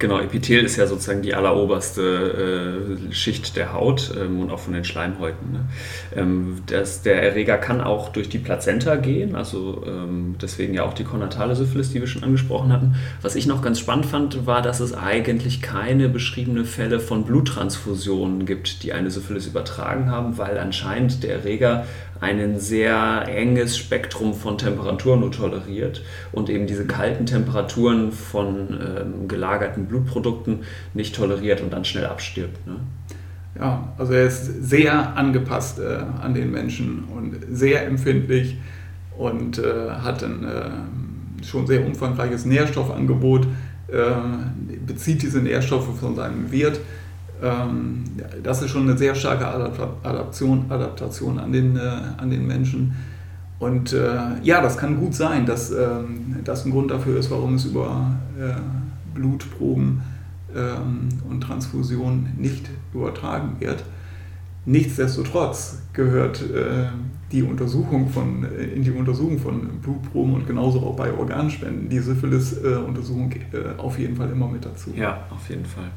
[0.00, 4.74] Genau, Epithel ist ja sozusagen die alleroberste äh, Schicht der Haut ähm, und auch von
[4.74, 5.52] den Schleimhäuten.
[5.52, 5.60] Ne?
[6.16, 10.94] Ähm, das, der Erreger kann auch durch die Plazenta gehen, also ähm, deswegen ja auch
[10.94, 12.96] die konatale Syphilis, die wir schon angesprochen hatten.
[13.22, 18.46] Was ich noch ganz spannend fand, war, dass es eigentlich keine beschriebenen Fälle von Bluttransfusionen
[18.46, 21.86] gibt, die eine Syphilis übertragen haben, weil anscheinend der Erreger
[22.24, 29.28] ein sehr enges Spektrum von Temperaturen nur toleriert und eben diese kalten Temperaturen von ähm,
[29.28, 30.60] gelagerten Blutprodukten
[30.94, 32.66] nicht toleriert und dann schnell abstirbt.
[32.66, 32.76] Ne?
[33.58, 38.56] Ja, also er ist sehr angepasst äh, an den Menschen und sehr empfindlich
[39.16, 43.46] und äh, hat ein äh, schon sehr umfangreiches Nährstoffangebot,
[43.88, 43.96] äh,
[44.86, 46.80] bezieht diese Nährstoffe von seinem Wirt
[47.42, 48.04] ähm,
[48.42, 51.80] das ist schon eine sehr starke Adaptation, Adaptation an, den, äh,
[52.16, 52.94] an den Menschen.
[53.58, 57.54] Und äh, ja, das kann gut sein, dass ähm, das ein Grund dafür ist, warum
[57.54, 58.54] es über äh,
[59.14, 60.02] Blutproben
[60.54, 63.84] ähm, und Transfusion nicht übertragen wird.
[64.66, 66.86] Nichtsdestotrotz gehört äh,
[67.30, 71.98] die Untersuchung von, äh, in die Untersuchung von Blutproben und genauso auch bei Organspenden die
[71.98, 74.90] Syphilis-Untersuchung äh, auf jeden Fall immer mit dazu.
[74.96, 75.90] Ja, auf jeden Fall.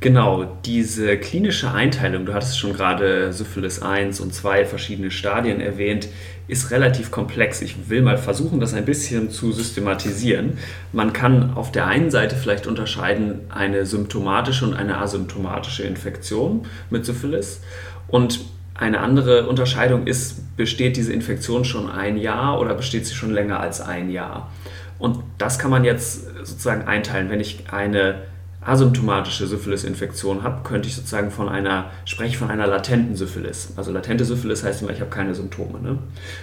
[0.00, 6.08] Genau, diese klinische Einteilung, du hattest schon gerade Syphilis 1 und 2 verschiedene Stadien erwähnt,
[6.48, 7.62] ist relativ komplex.
[7.62, 10.58] Ich will mal versuchen, das ein bisschen zu systematisieren.
[10.92, 17.04] Man kann auf der einen Seite vielleicht unterscheiden eine symptomatische und eine asymptomatische Infektion mit
[17.04, 17.62] Syphilis.
[18.06, 18.40] Und
[18.74, 23.58] eine andere Unterscheidung ist, besteht diese Infektion schon ein Jahr oder besteht sie schon länger
[23.58, 24.52] als ein Jahr?
[24.98, 27.30] Und das kann man jetzt sozusagen einteilen.
[27.30, 28.22] Wenn ich eine
[28.66, 33.72] asymptomatische Syphilis-Infektion habe, könnte ich sozusagen von einer, spreche von einer latenten Syphilis.
[33.76, 35.80] Also latente Syphilis heißt immer, ich habe keine Symptome.
[35.80, 35.98] Ne?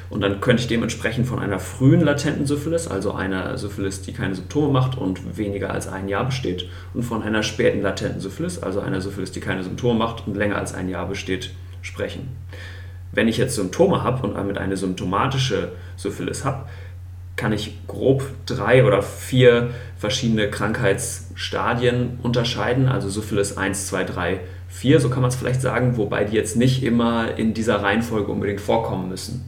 [0.10, 4.36] Und dann könnte ich dementsprechend von einer frühen latenten Syphilis, also einer Syphilis, die keine
[4.36, 8.80] Symptome macht und weniger als ein Jahr besteht, und von einer späten latenten Syphilis, also
[8.80, 12.30] einer Syphilis, die keine Symptome macht und länger als ein Jahr besteht, sprechen.
[13.12, 16.66] Wenn ich jetzt Symptome habe und damit eine symptomatische Syphilis habe,
[17.36, 25.00] kann ich grob drei oder vier verschiedene Krankheitsstadien unterscheiden, also Syphilis 1, 2, 3, 4,
[25.00, 28.62] so kann man es vielleicht sagen, wobei die jetzt nicht immer in dieser Reihenfolge unbedingt
[28.62, 29.48] vorkommen müssen.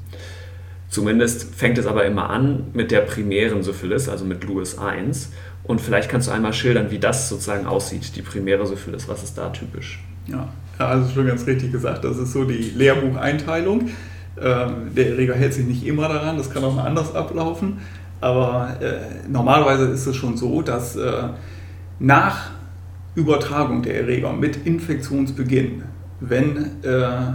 [0.90, 5.32] Zumindest fängt es aber immer an mit der primären Syphilis, also mit Lewis 1.
[5.64, 9.38] Und vielleicht kannst du einmal schildern, wie das sozusagen aussieht, die primäre Syphilis, was ist
[9.38, 10.02] da typisch?
[10.28, 13.90] Ja, also schon ganz richtig gesagt, das ist so die Lehrbucheinteilung.
[14.42, 17.80] Ähm, der Erreger hält sich nicht immer daran, das kann auch mal anders ablaufen.
[18.22, 21.24] Aber äh, normalerweise ist es schon so, dass äh,
[22.00, 22.52] nach
[23.16, 25.84] Übertragung der Erreger mit Infektionsbeginn,
[26.20, 27.34] wenn äh,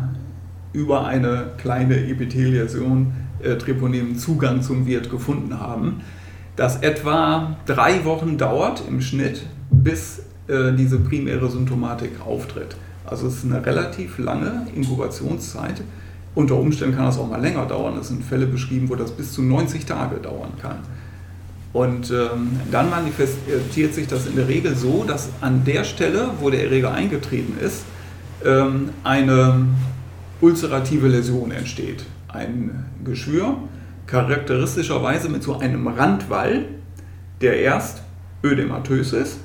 [0.72, 6.02] über eine kleine Epitheliation äh, Treponemen Zugang zum Wirt gefunden haben,
[6.56, 12.76] dass etwa drei Wochen dauert im Schnitt, bis äh, diese primäre Symptomatik auftritt.
[13.06, 15.82] Also es ist eine relativ lange Inkubationszeit.
[16.34, 17.98] Unter Umständen kann das auch mal länger dauern.
[17.98, 20.78] Es sind Fälle beschrieben, wo das bis zu 90 Tage dauern kann.
[21.72, 26.50] Und ähm, dann manifestiert sich das in der Regel so, dass an der Stelle, wo
[26.50, 27.84] der Erreger eingetreten ist,
[28.44, 29.66] ähm, eine
[30.40, 32.04] ulcerative Läsion entsteht.
[32.28, 33.56] Ein Geschwür,
[34.06, 36.64] charakteristischerweise mit so einem Randwall,
[37.40, 38.02] der erst
[38.42, 39.38] ödematös ist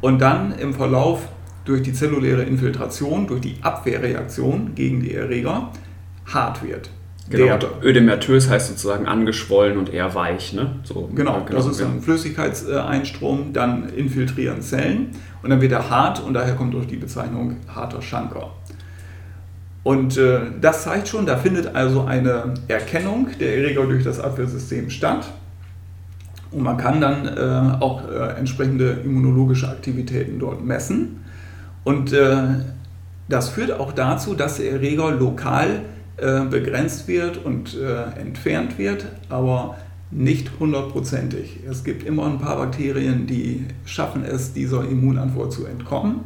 [0.00, 1.20] und dann im Verlauf
[1.64, 5.70] durch die zelluläre Infiltration, durch die Abwehrreaktion gegen die Erreger
[6.32, 6.90] hart wird.
[7.30, 10.52] Genau, ödematös heißt sozusagen angeschwollen und eher weich.
[10.52, 10.76] Ne?
[10.82, 15.10] So, genau, genau, das ist ein Flüssigkeitseinstrom, dann infiltrieren Zellen
[15.42, 18.50] und dann wird er hart und daher kommt durch die Bezeichnung harter Schanker.
[19.84, 24.90] Und äh, das zeigt schon, da findet also eine Erkennung der Erreger durch das Abwehrsystem
[24.90, 25.32] statt.
[26.52, 31.24] Und man kann dann äh, auch äh, entsprechende immunologische Aktivitäten dort messen.
[31.82, 32.36] Und äh,
[33.28, 35.80] das führt auch dazu, dass der Erreger lokal
[36.18, 39.76] äh, begrenzt wird und äh, entfernt wird, aber
[40.10, 41.60] nicht hundertprozentig.
[41.68, 46.20] Es gibt immer ein paar Bakterien, die schaffen es, dieser Immunantwort zu entkommen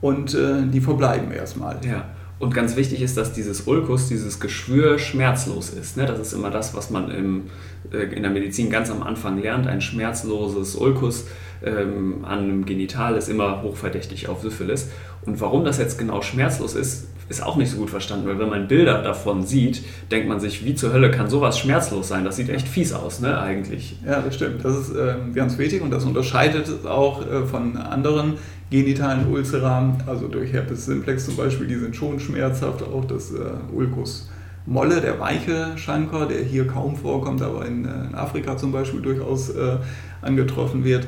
[0.00, 1.78] und äh, die verbleiben erstmal.
[1.86, 2.06] Ja.
[2.40, 5.96] Und ganz wichtig ist, dass dieses Ulkus, dieses Geschwür schmerzlos ist.
[5.96, 6.06] Ne?
[6.06, 9.68] Das ist immer das, was man in der Medizin ganz am Anfang lernt.
[9.68, 11.26] Ein schmerzloses Ulkus
[11.64, 14.90] ähm, an einem Genital ist immer hochverdächtig auf Syphilis.
[15.24, 18.50] Und warum das jetzt genau schmerzlos ist, ist auch nicht so gut verstanden, weil wenn
[18.50, 22.24] man Bilder davon sieht, denkt man sich, wie zur Hölle kann sowas schmerzlos sein?
[22.24, 23.98] Das sieht echt fies aus, ne, eigentlich.
[24.06, 24.64] Ja, das stimmt.
[24.64, 28.34] Das ist äh, ganz wichtig und das unterscheidet es auch äh, von anderen
[28.70, 33.38] genitalen Ulcera, also durch Herpes simplex zum Beispiel, die sind schon schmerzhaft, auch das äh,
[33.72, 34.28] Ulcus
[34.66, 39.00] Molle, der weiche Schanker, der hier kaum vorkommt, aber in, äh, in Afrika zum Beispiel
[39.00, 39.76] durchaus äh,
[40.22, 41.06] angetroffen wird,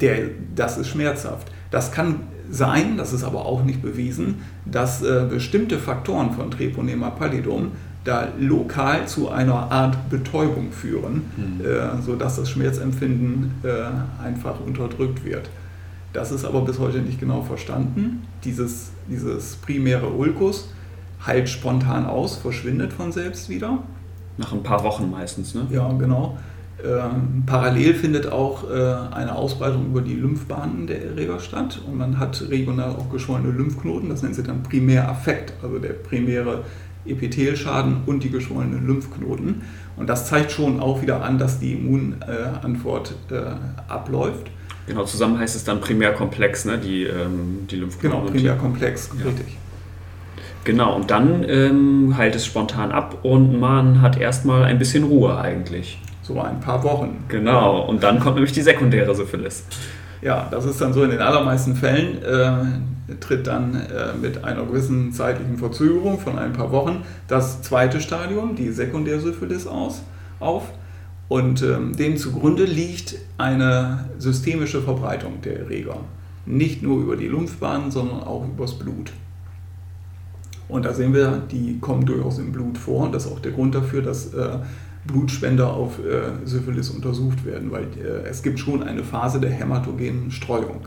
[0.00, 0.16] der,
[0.54, 1.50] das ist schmerzhaft.
[1.70, 7.10] Das kann sein, das ist aber auch nicht bewiesen, dass äh, bestimmte Faktoren von Treponema
[7.10, 7.72] pallidum
[8.04, 11.64] da lokal zu einer Art Betäubung führen, mhm.
[11.64, 15.50] äh, sodass das Schmerzempfinden äh, einfach unterdrückt wird.
[16.12, 18.22] Das ist aber bis heute nicht genau verstanden.
[18.44, 20.70] Dieses, dieses primäre Ulkus
[21.26, 23.82] heilt spontan aus, verschwindet von selbst wieder.
[24.38, 25.66] Nach ein paar Wochen meistens, ne?
[25.70, 26.38] Ja, genau.
[26.84, 28.74] Ähm, parallel findet auch äh,
[29.12, 34.08] eine Ausbreitung über die Lymphbahnen der Erreger statt und man hat regional auch geschwollene Lymphknoten,
[34.08, 36.62] das nennt sich dann Primäraffekt, also der primäre
[37.04, 39.62] Epithelschaden und die geschwollenen Lymphknoten.
[39.96, 44.46] Und das zeigt schon auch wieder an, dass die Immunantwort äh, abläuft.
[44.86, 46.78] Genau, zusammen heißt es dann Primärkomplex, ne?
[46.78, 48.20] die, ähm, die Lymphknoten.
[48.20, 49.26] Genau, Primärkomplex, ja.
[49.26, 49.56] richtig.
[50.64, 55.38] Genau, und dann ähm, heilt es spontan ab und man hat erstmal ein bisschen Ruhe
[55.38, 55.98] eigentlich.
[56.28, 57.24] So ein paar Wochen.
[57.28, 59.64] Genau, und dann kommt nämlich die sekundäre Syphilis.
[60.20, 64.64] Ja, das ist dann so in den allermeisten Fällen, äh, tritt dann äh, mit einer
[64.64, 70.02] gewissen zeitlichen Verzögerung von ein paar Wochen das zweite Stadium, die Sekundärsyphilis, aus,
[70.38, 70.64] auf.
[71.28, 75.96] Und ähm, dem zugrunde liegt eine systemische Verbreitung der Erreger.
[76.44, 79.12] Nicht nur über die Lymphbahnen, sondern auch übers Blut.
[80.68, 83.06] Und da sehen wir, die kommen durchaus im Blut vor.
[83.06, 84.58] Und das ist auch der Grund dafür, dass äh,
[85.08, 90.30] Blutspender auf äh, Syphilis untersucht werden, weil äh, es gibt schon eine Phase der hämatogenen
[90.30, 90.86] Streuung.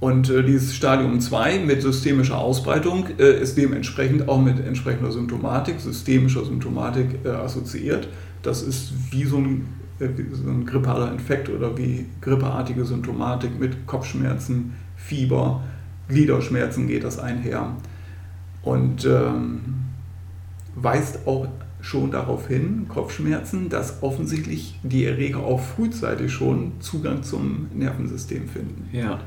[0.00, 5.78] Und äh, dieses Stadium 2 mit systemischer Ausbreitung äh, ist dementsprechend auch mit entsprechender Symptomatik,
[5.78, 8.08] systemischer Symptomatik äh, assoziiert.
[8.42, 9.66] Das ist wie so ein
[10.00, 15.62] äh, so ein grippaler Infekt oder wie grippeartige Symptomatik mit Kopfschmerzen, Fieber,
[16.08, 17.76] Gliederschmerzen geht das einher.
[18.62, 19.60] Und ähm,
[20.74, 21.46] weist auch
[21.80, 28.88] schon darauf hin, Kopfschmerzen, dass offensichtlich die Erreger auch frühzeitig schon Zugang zum Nervensystem finden.
[28.92, 29.20] Ja.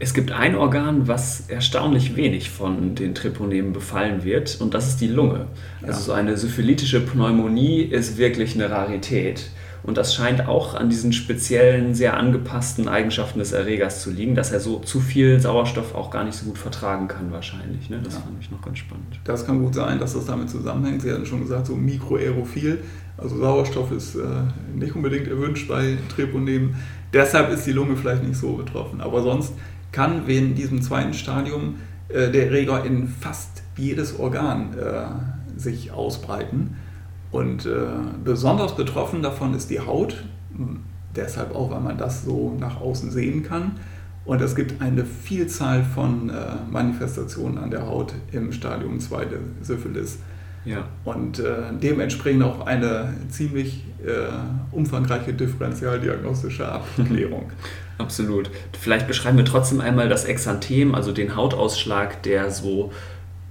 [0.00, 5.00] Es gibt ein Organ, was erstaunlich wenig von den Treponemen befallen wird, und das ist
[5.00, 5.46] die Lunge.
[5.82, 9.50] Also so eine syphilitische Pneumonie ist wirklich eine Rarität.
[9.82, 14.52] Und das scheint auch an diesen speziellen, sehr angepassten Eigenschaften des Erregers zu liegen, dass
[14.52, 17.88] er so zu viel Sauerstoff auch gar nicht so gut vertragen kann wahrscheinlich.
[17.88, 18.00] Ne?
[18.02, 18.20] Das ja.
[18.20, 19.20] fand ich noch ganz spannend.
[19.24, 21.02] Das kann gut sein, dass das damit zusammenhängt.
[21.02, 22.80] Sie hatten schon gesagt, so mikroaerophil.
[23.16, 24.22] Also Sauerstoff ist äh,
[24.74, 26.76] nicht unbedingt erwünscht bei Treponemen.
[27.12, 29.00] Deshalb ist die Lunge vielleicht nicht so betroffen.
[29.00, 29.54] Aber sonst
[29.92, 31.76] kann in diesem zweiten Stadium
[32.08, 36.76] äh, der Erreger in fast jedes Organ äh, sich ausbreiten.
[37.30, 37.70] Und äh,
[38.24, 40.24] besonders betroffen davon ist die Haut,
[41.14, 43.72] deshalb auch, weil man das so nach außen sehen kann.
[44.24, 46.34] Und es gibt eine Vielzahl von äh,
[46.70, 50.18] Manifestationen an der Haut im Stadium 2 der Syphilis.
[50.64, 50.86] Ja.
[51.04, 54.28] Und äh, dementsprechend auch eine ziemlich äh,
[54.70, 57.50] umfangreiche differentialdiagnostische Abklärung.
[57.98, 58.50] Absolut.
[58.78, 62.92] Vielleicht beschreiben wir trotzdem einmal das Exanthem, also den Hautausschlag, der so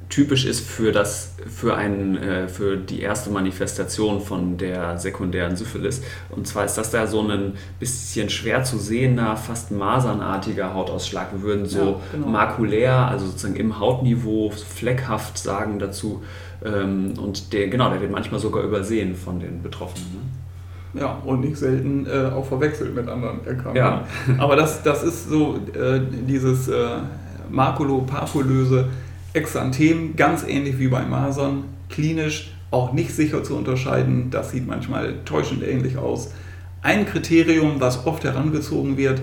[0.10, 6.02] typisch ist für, das, für, ein, äh, für die erste Manifestation von der sekundären Syphilis.
[6.30, 11.34] Und zwar ist das da so ein bisschen schwer zu sehender, fast masernartiger Hautausschlag.
[11.34, 12.28] Wir würden so ja, genau.
[12.28, 16.24] makulär, also sozusagen im Hautniveau, fleckhaft sagen dazu.
[16.64, 20.08] Ähm, und der, genau, der wird manchmal sogar übersehen von den Betroffenen.
[20.14, 21.02] Ne?
[21.02, 23.76] Ja, und nicht selten äh, auch verwechselt mit anderen Erkrankungen.
[23.76, 24.06] Ja.
[24.38, 26.88] Aber das, das ist so äh, dieses äh,
[27.50, 28.86] makulopapulöse
[29.38, 34.30] Exanthem, ganz ähnlich wie bei Masern, klinisch auch nicht sicher zu unterscheiden.
[34.32, 36.34] Das sieht manchmal täuschend ähnlich aus.
[36.82, 39.22] Ein Kriterium, was oft herangezogen wird,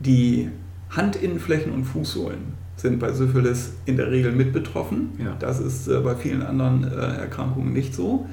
[0.00, 0.50] die
[0.94, 5.12] Handinnenflächen und Fußsohlen sind bei Syphilis in der Regel mit betroffen.
[5.18, 5.34] Ja.
[5.38, 8.26] Das ist äh, bei vielen anderen äh, Erkrankungen nicht so.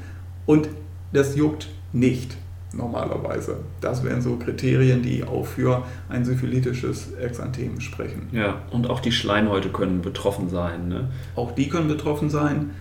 [0.46, 0.70] Und
[1.14, 2.38] das juckt nicht
[2.74, 3.58] normalerweise.
[3.82, 8.28] Das wären so Kriterien, die auch für ein syphilitisches Exanthem sprechen.
[8.32, 10.88] Ja, und auch die Schleimhäute können betroffen sein.
[10.88, 11.10] Ne?
[11.36, 12.72] Auch die können betroffen sein,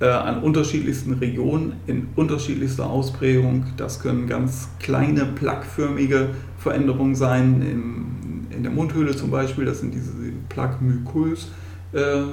[0.00, 3.66] äh, an unterschiedlichsten Regionen, in unterschiedlichster Ausprägung.
[3.76, 9.94] Das können ganz kleine, plaqueförmige Veränderungen sein, in, in der Mundhöhle zum Beispiel, das sind
[9.94, 10.12] diese
[10.48, 11.48] Plaque muqueuse,
[11.92, 12.24] äh, äh,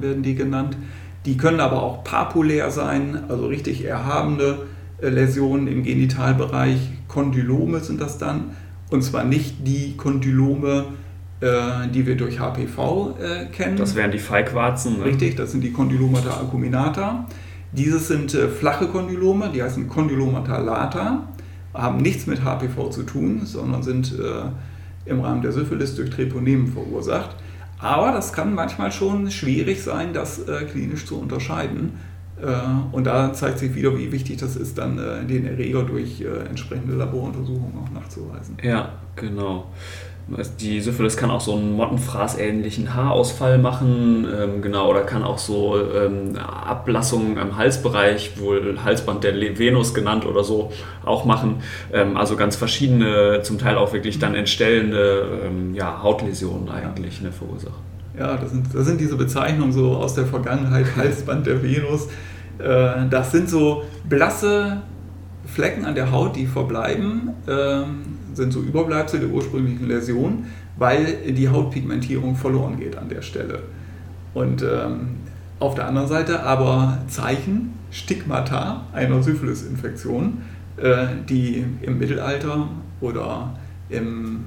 [0.00, 0.76] werden die genannt.
[1.26, 4.58] Die können aber auch papulär sein, also richtig erhabene
[5.02, 8.56] Läsionen im Genitalbereich, Kondylome sind das dann.
[8.90, 10.86] Und zwar nicht die Kondylome,
[11.40, 13.78] äh, die wir durch HPV äh, kennen.
[13.78, 14.98] Das wären die Feigwarzen.
[14.98, 15.06] Ne?
[15.06, 17.26] Richtig, das sind die Condylomata acuminata.
[17.72, 21.28] Dieses sind äh, flache Kondylome, die heißen Condylomata lata,
[21.72, 24.12] haben nichts mit HPV zu tun, sondern sind
[25.06, 27.36] im Rahmen der Syphilis durch Treponemen verursacht.
[27.78, 31.92] Aber das kann manchmal schon schwierig sein, das klinisch zu unterscheiden.
[32.42, 36.20] Äh, und da zeigt sich wieder, wie wichtig das ist, dann äh, den Erreger durch
[36.20, 38.56] äh, entsprechende Laboruntersuchungen auch nachzuweisen.
[38.62, 39.66] Ja, genau.
[40.60, 45.76] Die Syphilis kann auch so einen Mottenfraß-ähnlichen Haarausfall machen, ähm, genau, oder kann auch so
[45.76, 50.70] ähm, Ablassungen am Halsbereich, wohl Halsband der Venus genannt oder so,
[51.04, 51.62] auch machen.
[51.92, 57.32] Ähm, also ganz verschiedene, zum Teil auch wirklich dann entstellende ähm, ja, Hautläsionen eigentlich ne,
[57.32, 57.90] verursachen.
[58.16, 62.08] Ja, das sind, das sind diese Bezeichnungen so aus der Vergangenheit, Halsband der Venus.
[62.60, 64.82] Äh, das sind so blasse
[65.46, 68.02] Flecken an der Haut, die verbleiben, ähm,
[68.34, 70.46] sind so Überbleibsel der ursprünglichen Läsion,
[70.76, 73.60] weil die Hautpigmentierung verloren geht an der Stelle.
[74.34, 75.16] Und ähm,
[75.58, 80.42] auf der anderen Seite aber Zeichen, Stigmata einer Syphilis-Infektion,
[80.76, 82.68] äh, die im Mittelalter
[83.00, 84.44] oder im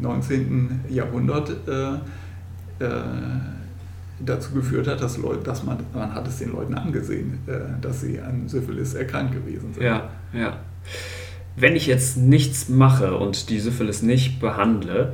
[0.00, 0.80] 19.
[0.88, 3.02] Jahrhundert äh, äh,
[4.24, 8.00] dazu geführt hat, dass, Leute, dass man, man hat es den Leuten angesehen, äh, dass
[8.00, 9.82] sie an Syphilis erkrankt gewesen sind.
[9.82, 10.58] Ja, ja.
[11.56, 15.12] Wenn ich jetzt nichts mache und die Syphilis nicht behandle,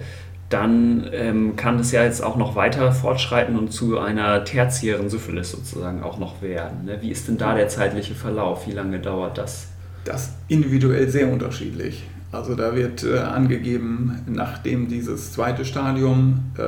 [0.48, 5.50] dann ähm, kann es ja jetzt auch noch weiter fortschreiten und zu einer tertiären Syphilis
[5.50, 6.86] sozusagen auch noch werden.
[6.86, 6.98] Ne?
[7.02, 8.66] Wie ist denn da der zeitliche Verlauf?
[8.66, 9.68] Wie lange dauert das?
[10.04, 12.04] Das individuell sehr unterschiedlich.
[12.32, 16.62] Also da wird äh, angegeben, nachdem dieses zweite Stadium äh,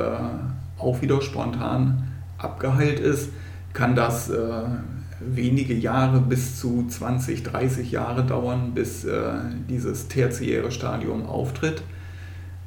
[0.79, 2.10] auch wieder spontan
[2.43, 3.29] abgeheilt ist,
[3.73, 4.63] kann das äh,
[5.19, 9.33] wenige Jahre bis zu 20, 30 Jahre dauern, bis äh,
[9.69, 11.83] dieses tertiäre Stadium auftritt.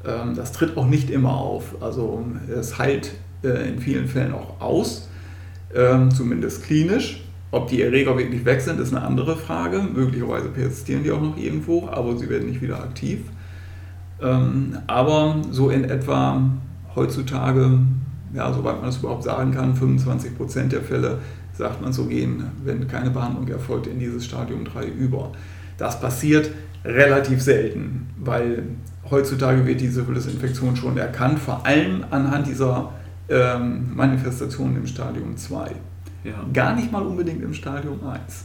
[0.07, 1.83] Ähm, das tritt auch nicht immer auf.
[1.83, 3.13] Also es heilt
[3.43, 5.09] äh, in vielen Fällen auch aus,
[5.75, 7.21] ähm, zumindest klinisch.
[7.51, 9.81] Ob die Erreger wirklich weg sind, ist eine andere Frage.
[9.81, 13.21] Möglicherweise persistieren die auch noch irgendwo, aber sie werden nicht wieder aktiv.
[14.21, 16.43] Ähm, aber so in etwa
[16.97, 17.79] heutzutage,
[18.35, 21.19] ja, soweit man das überhaupt sagen kann, 25 Prozent der Fälle,
[21.53, 25.31] sagt man so gehen, wenn keine Behandlung erfolgt, in dieses Stadium 3 über.
[25.79, 26.51] Das passiert
[26.85, 28.65] relativ selten, weil
[29.09, 32.91] heutzutage wird die Syphilis-Infektion schon erkannt, vor allem anhand dieser
[33.29, 35.71] ähm, Manifestationen im Stadium 2.
[36.25, 36.33] Ja.
[36.53, 38.45] Gar nicht mal unbedingt im Stadium 1.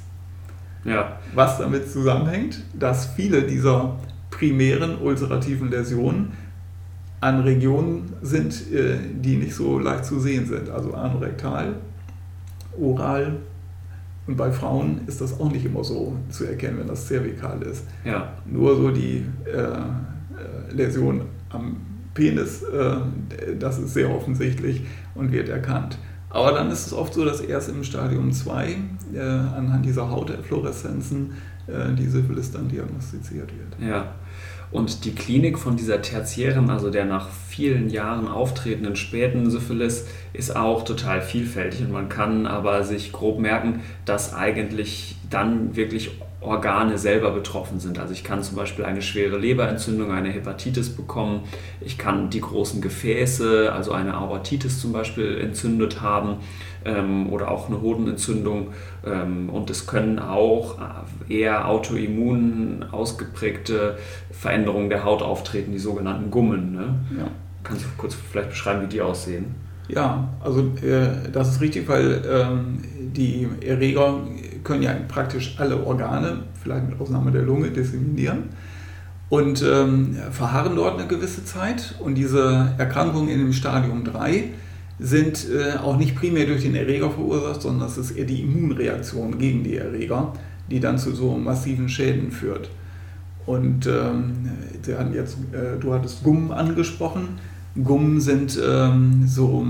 [0.85, 1.17] Ja.
[1.33, 3.97] Was damit zusammenhängt, dass viele dieser
[4.29, 6.33] primären ulcerativen Läsionen
[7.21, 10.69] an Regionen sind, äh, die nicht so leicht zu sehen sind.
[10.69, 11.75] Also anorektal,
[12.79, 13.37] oral
[14.29, 17.83] und bei Frauen ist das auch nicht immer so zu erkennen, wenn das zervikal ist.
[18.05, 18.33] Ja.
[18.45, 21.77] Nur so die äh, äh Läsion am
[22.13, 22.97] Penis, äh,
[23.57, 24.83] das ist sehr offensichtlich
[25.15, 25.97] und wird erkannt.
[26.29, 28.75] Aber dann ist es oft so, dass erst im Stadium 2
[29.15, 31.31] äh, anhand dieser Hauteffloreszenzen
[31.65, 33.89] äh, die Syphilis dann diagnostiziert wird.
[33.89, 34.13] Ja.
[34.71, 40.55] Und die Klinik von dieser tertiären, also der nach vielen Jahren auftretenden späten Syphilis, ist
[40.55, 41.81] auch total vielfältig.
[41.81, 46.11] Und man kann aber sich grob merken, dass eigentlich dann wirklich
[46.41, 47.99] Organe selber betroffen sind.
[47.99, 51.41] Also ich kann zum Beispiel eine schwere Leberentzündung, eine Hepatitis bekommen.
[51.81, 56.37] Ich kann die großen Gefäße, also eine Aortitis zum Beispiel, entzündet haben
[56.85, 58.69] ähm, oder auch eine Hodenentzündung.
[59.05, 60.77] Ähm, und es können auch
[61.27, 63.97] eher autoimmun ausgeprägte
[64.31, 66.71] Veränderungen der Haut auftreten, die sogenannten Gummen.
[66.71, 66.95] Ne?
[67.17, 67.27] Ja.
[67.63, 69.55] Kannst du kurz vielleicht beschreiben, wie die aussehen?
[69.89, 74.21] Ja, also äh, das ist richtig, weil ähm, die Erreger
[74.63, 78.43] können ja praktisch alle Organe, vielleicht mit Ausnahme der Lunge, disseminieren
[79.29, 81.95] und ähm, verharren dort eine gewisse Zeit.
[81.99, 84.45] Und diese Erkrankungen in dem Stadium 3
[84.99, 89.37] sind äh, auch nicht primär durch den Erreger verursacht, sondern das ist eher die Immunreaktion
[89.37, 90.33] gegen die Erreger,
[90.69, 92.69] die dann zu so massiven Schäden führt.
[93.45, 94.49] Und ähm,
[95.13, 97.39] jetzt, äh, du hattest Gummen angesprochen.
[97.83, 99.65] Gummen sind ähm, so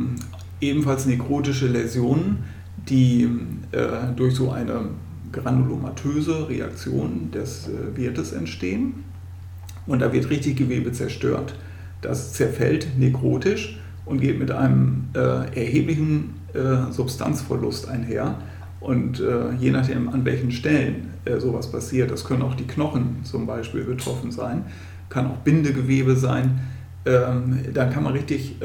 [0.61, 2.43] ebenfalls nekrotische Läsionen,
[2.89, 3.29] die
[3.71, 4.85] äh, durch so eine
[5.31, 9.03] granulomatöse Reaktion des äh, Wirtes entstehen.
[9.85, 11.55] Und da wird richtig Gewebe zerstört.
[12.01, 18.35] Das zerfällt nekrotisch und geht mit einem äh, erheblichen äh, Substanzverlust einher.
[18.79, 23.17] Und äh, je nachdem, an welchen Stellen äh, sowas passiert, das können auch die Knochen
[23.23, 24.63] zum Beispiel betroffen sein,
[25.09, 26.61] kann auch Bindegewebe sein,
[27.05, 28.57] ähm, dann kann man richtig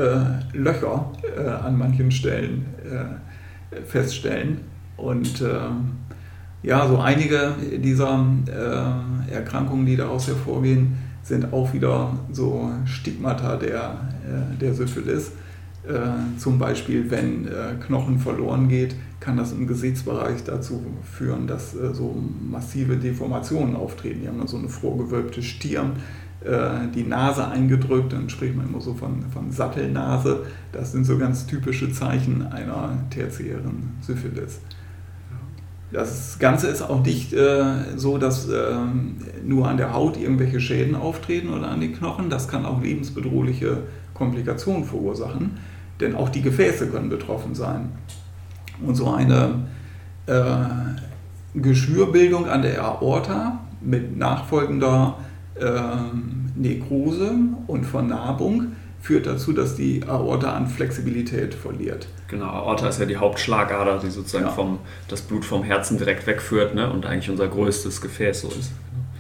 [0.53, 1.13] Löcher
[1.63, 2.67] an manchen Stellen
[3.87, 4.61] feststellen.
[4.97, 5.59] Und äh,
[6.63, 14.09] ja, so einige dieser äh, Erkrankungen, die daraus hervorgehen, sind auch wieder so Stigmata der,
[14.25, 15.33] äh, der Syphilis.
[15.87, 21.75] Äh, zum Beispiel, wenn äh, Knochen verloren geht, kann das im Gesichtsbereich dazu führen, dass
[21.75, 22.17] äh, so
[22.51, 24.21] massive Deformationen auftreten.
[24.23, 25.93] Die haben dann so eine vorgewölbte Stirn
[26.95, 30.45] die Nase eingedrückt, dann spricht man immer so von, von Sattelnase.
[30.73, 34.61] Das sind so ganz typische Zeichen einer tertiären Syphilis.
[35.95, 38.75] Das Ganze ist auch nicht äh, so, dass äh,
[39.45, 42.31] nur an der Haut irgendwelche Schäden auftreten oder an den Knochen.
[42.31, 45.59] Das kann auch lebensbedrohliche Komplikationen verursachen,
[46.01, 47.93] denn auch die Gefäße können betroffen sein.
[48.85, 49.67] Und so eine
[50.27, 50.43] äh,
[51.55, 55.19] Geschwürbildung an der Aorta mit nachfolgender
[55.61, 57.33] ähm, Nekrose
[57.67, 62.09] und Vernarbung führt dazu, dass die Aorta an Flexibilität verliert.
[62.29, 64.51] Genau, Aorta ist ja die Hauptschlagader, die sozusagen ja.
[64.51, 64.79] vom,
[65.09, 66.91] das Blut vom Herzen direkt wegführt ne?
[66.91, 68.73] und eigentlich unser größtes Gefäß so ist.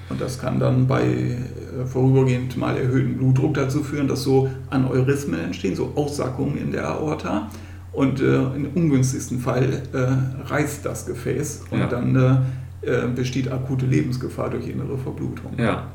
[0.08, 5.40] Und das kann dann bei äh, vorübergehend mal erhöhtem Blutdruck dazu führen, dass so Aneurysmen
[5.40, 7.50] entstehen, so Aussackungen in der Aorta.
[7.92, 11.86] Und äh, im ungünstigsten Fall äh, reißt das Gefäß und ja.
[11.86, 12.44] dann
[12.86, 15.52] äh, besteht akute Lebensgefahr durch innere Verblutung.
[15.58, 15.88] Ja,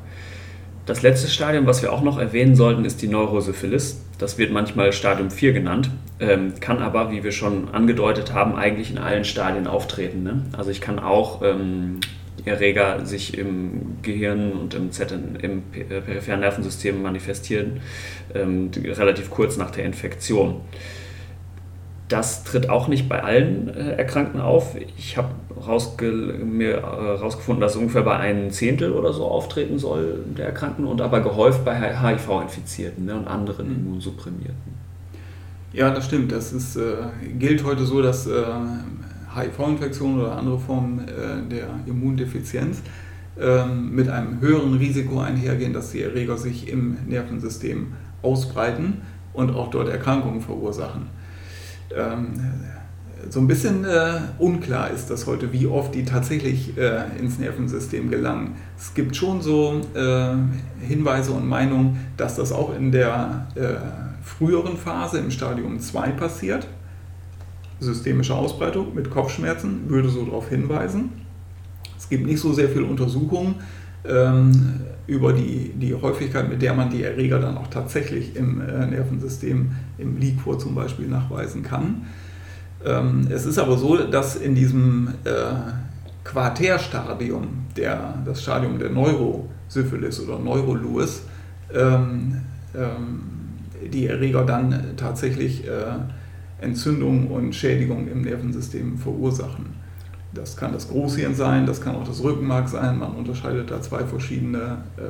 [0.90, 4.02] das letzte Stadium, was wir auch noch erwähnen sollten, ist die Neurosyphilis.
[4.18, 8.90] Das wird manchmal Stadium 4 genannt, ähm, kann aber, wie wir schon angedeutet haben, eigentlich
[8.90, 10.24] in allen Stadien auftreten.
[10.24, 10.46] Ne?
[10.58, 12.00] Also ich kann auch ähm,
[12.44, 17.82] Erreger sich im Gehirn und im, ZN, im äh, peripheren Nervensystem manifestieren,
[18.34, 20.62] ähm, relativ kurz nach der Infektion.
[22.10, 24.76] Das tritt auch nicht bei allen äh, Erkrankten auf.
[24.97, 25.30] Ich habe
[26.43, 31.01] mir herausgefunden, äh, dass ungefähr bei einem Zehntel oder so auftreten soll der Erkrankten und
[31.01, 33.76] aber gehäuft bei HIV-Infizierten ne, und anderen mhm.
[33.76, 34.80] Immunsupprimierten.
[35.72, 36.32] Ja, das stimmt.
[36.32, 36.95] Das ist, äh,
[37.38, 38.43] gilt heute so, dass äh,
[39.36, 42.82] HIV-Infektionen oder andere Formen äh, der Immundefizienz
[43.39, 47.93] ähm, mit einem höheren Risiko einhergehen, dass die Erreger sich im Nervensystem
[48.24, 49.01] ausbreiten
[49.34, 51.18] und auch dort Erkrankungen verursachen.
[51.96, 52.34] Ähm,
[53.30, 58.10] so ein bisschen äh, unklar ist das heute, wie oft die tatsächlich äh, ins Nervensystem
[58.10, 58.56] gelangen.
[58.78, 60.36] Es gibt schon so äh,
[60.86, 63.76] Hinweise und Meinungen, dass das auch in der äh,
[64.24, 66.68] früheren Phase, im Stadium 2 passiert.
[67.80, 71.12] Systemische Ausbreitung mit Kopfschmerzen würde so darauf hinweisen.
[71.98, 73.56] Es gibt nicht so sehr viele Untersuchungen
[74.06, 78.86] ähm, über die, die Häufigkeit, mit der man die Erreger dann auch tatsächlich im äh,
[78.86, 82.05] Nervensystem, im Liquor zum Beispiel, nachweisen kann.
[82.86, 85.32] Ähm, es ist aber so, dass in diesem äh,
[86.24, 91.24] Quartärstadium, der, das Stadium der Neurosyphilis oder Neuroluis,
[91.74, 92.41] ähm,
[92.76, 93.22] ähm,
[93.91, 99.78] die Erreger dann tatsächlich äh, Entzündungen und Schädigungen im Nervensystem verursachen.
[100.34, 102.99] Das kann das Großhirn sein, das kann auch das Rückenmark sein.
[102.99, 105.01] Man unterscheidet da zwei verschiedene äh,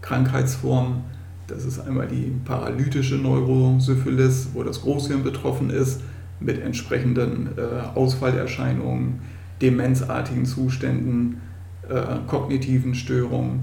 [0.00, 1.04] Krankheitsformen.
[1.46, 6.00] Das ist einmal die paralytische Neurosyphilis, wo das Großhirn betroffen ist
[6.40, 9.20] mit entsprechenden äh, Ausfallerscheinungen,
[9.60, 11.40] demenzartigen Zuständen,
[11.88, 13.60] äh, kognitiven Störungen.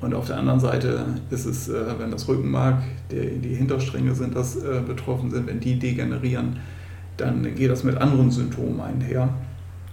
[0.00, 4.34] Und auf der anderen Seite ist es, äh, wenn das Rückenmark, die, die Hinterstränge sind,
[4.34, 6.56] das äh, betroffen sind, wenn die degenerieren,
[7.16, 9.28] dann geht das mit anderen Symptomen einher.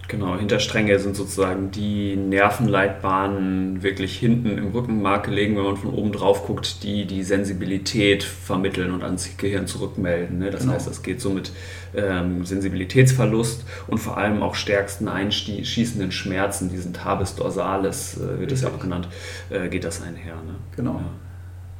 [0.08, 6.12] Genau, Hinterstränge sind sozusagen die Nervenleitbahnen wirklich hinten im Rückenmark gelegen, wenn man von oben
[6.12, 10.38] drauf guckt, die die Sensibilität vermitteln und ans Gehirn zurückmelden.
[10.38, 10.50] Ne?
[10.50, 10.72] Das genau.
[10.72, 11.52] heißt, es geht so mit
[11.94, 18.62] ähm, Sensibilitätsverlust und vor allem auch stärksten einschießenden Schmerzen, diesen Tabes dorsalis, äh, wird das
[18.62, 19.08] ja auch genannt,
[19.50, 20.36] äh, geht das einher.
[20.36, 20.54] Ne?
[20.74, 21.02] Genau.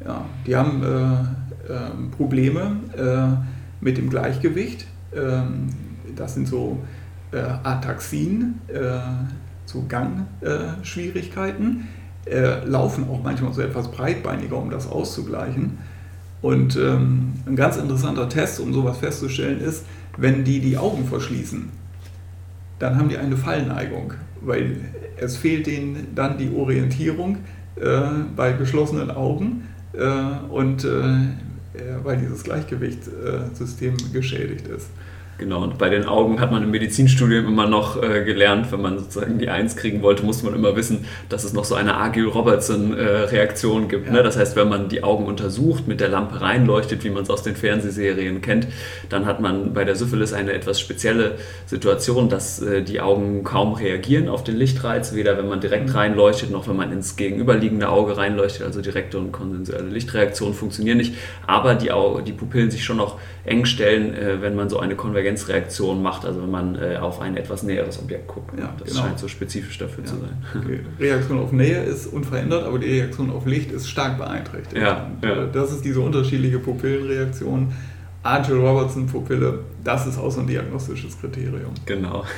[0.04, 0.06] Ja.
[0.06, 0.26] ja.
[0.46, 4.86] die haben äh, ähm, Probleme äh, mit dem Gleichgewicht.
[5.16, 5.70] Ähm,
[6.14, 6.78] das sind so
[7.32, 9.00] äh, Ataxien, äh,
[9.66, 11.88] zu Gangschwierigkeiten,
[12.26, 15.78] äh, laufen auch manchmal so etwas breitbeiniger, um das auszugleichen.
[16.40, 19.84] Und ähm, ein ganz interessanter Test, um sowas festzustellen, ist,
[20.16, 21.70] wenn die die Augen verschließen,
[22.78, 24.80] dann haben die eine Fallneigung, weil
[25.16, 27.38] es fehlt denen dann die Orientierung
[27.76, 28.00] äh,
[28.36, 30.08] bei geschlossenen Augen äh,
[30.48, 31.14] und äh,
[32.02, 34.88] weil dieses Gleichgewichtssystem geschädigt ist.
[35.38, 38.98] Genau, und bei den Augen hat man im Medizinstudium immer noch äh, gelernt, wenn man
[38.98, 43.84] sozusagen die Eins kriegen wollte, musste man immer wissen, dass es noch so eine Agil-Robertson-Reaktion
[43.84, 44.06] äh, gibt.
[44.08, 44.14] Ja.
[44.14, 44.24] Ne?
[44.24, 47.44] Das heißt, wenn man die Augen untersucht, mit der Lampe reinleuchtet, wie man es aus
[47.44, 48.66] den Fernsehserien kennt,
[49.10, 51.36] dann hat man bei der Syphilis eine etwas spezielle
[51.66, 55.94] Situation, dass äh, die Augen kaum reagieren auf den Lichtreiz, weder wenn man direkt mhm.
[55.94, 58.62] reinleuchtet, noch wenn man ins gegenüberliegende Auge reinleuchtet.
[58.62, 61.14] Also direkte und konsensuelle Lichtreaktionen funktionieren nicht,
[61.46, 64.94] aber die, Au die Pupillen sich schon noch eng stellen, äh, wenn man so eine
[64.94, 68.58] Konvergenzreaktion macht, also wenn man äh, auf ein etwas näheres Objekt guckt.
[68.58, 69.02] Ja, das genau.
[69.02, 70.10] scheint so spezifisch dafür ja.
[70.10, 70.44] zu sein.
[70.56, 70.80] Okay.
[71.00, 74.82] Reaktion auf Nähe ist unverändert, aber die Reaktion auf Licht ist stark beeinträchtigt.
[74.82, 75.44] Ja, ja.
[75.44, 77.72] Äh, das ist diese unterschiedliche Pupillenreaktion.
[78.22, 81.72] Archie Robertson Pupille, das ist auch so ein diagnostisches Kriterium.
[81.86, 82.24] Genau.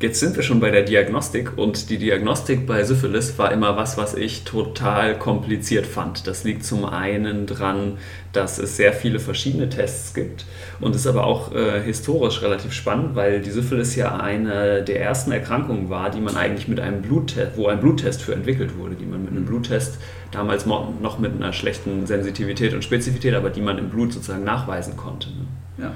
[0.00, 3.98] Jetzt sind wir schon bei der Diagnostik und die Diagnostik bei Syphilis war immer was,
[3.98, 6.26] was ich total kompliziert fand.
[6.26, 7.98] Das liegt zum einen dran,
[8.32, 10.46] dass es sehr viele verschiedene Tests gibt
[10.80, 15.32] und ist aber auch äh, historisch relativ spannend, weil die Syphilis ja eine der ersten
[15.32, 19.04] Erkrankungen war, die man eigentlich mit einem Bluttest, wo ein Bluttest für entwickelt wurde, die
[19.04, 19.98] man mit einem Bluttest
[20.30, 24.96] damals noch mit einer schlechten Sensitivität und Spezifität, aber die man im Blut sozusagen nachweisen
[24.96, 25.28] konnte.
[25.28, 25.84] Ne?
[25.84, 25.92] Ja.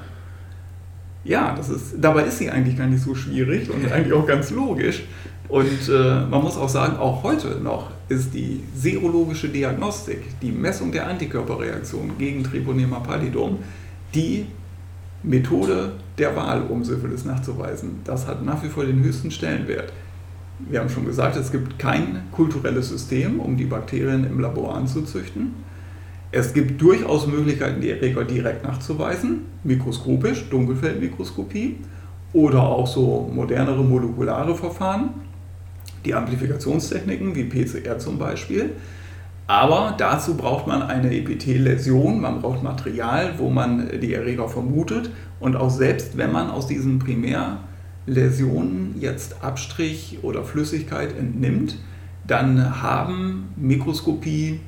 [1.25, 4.51] Ja, das ist, dabei ist sie eigentlich gar nicht so schwierig und eigentlich auch ganz
[4.51, 5.03] logisch.
[5.47, 10.91] Und äh, man muss auch sagen, auch heute noch ist die serologische Diagnostik, die Messung
[10.91, 13.59] der Antikörperreaktion gegen Treponema pallidum,
[14.13, 14.45] die
[15.23, 18.01] Methode der Wahl, um Syphilis nachzuweisen.
[18.03, 19.91] Das hat nach wie vor den höchsten Stellenwert.
[20.69, 25.53] Wir haben schon gesagt, es gibt kein kulturelles System, um die Bakterien im Labor anzuzüchten.
[26.35, 31.77] Es gibt durchaus Möglichkeiten, die Erreger direkt nachzuweisen, mikroskopisch, Dunkelfeldmikroskopie
[32.33, 35.11] oder auch so modernere molekulare Verfahren,
[36.03, 38.71] die Amplifikationstechniken wie PCR zum Beispiel.
[39.47, 45.11] Aber dazu braucht man eine Epithelläsion, man braucht Material, wo man die Erreger vermutet.
[45.39, 51.77] Und auch selbst wenn man aus diesen Primärläsionen jetzt Abstrich oder Flüssigkeit entnimmt,
[52.27, 54.59] dann haben Mikroskopie,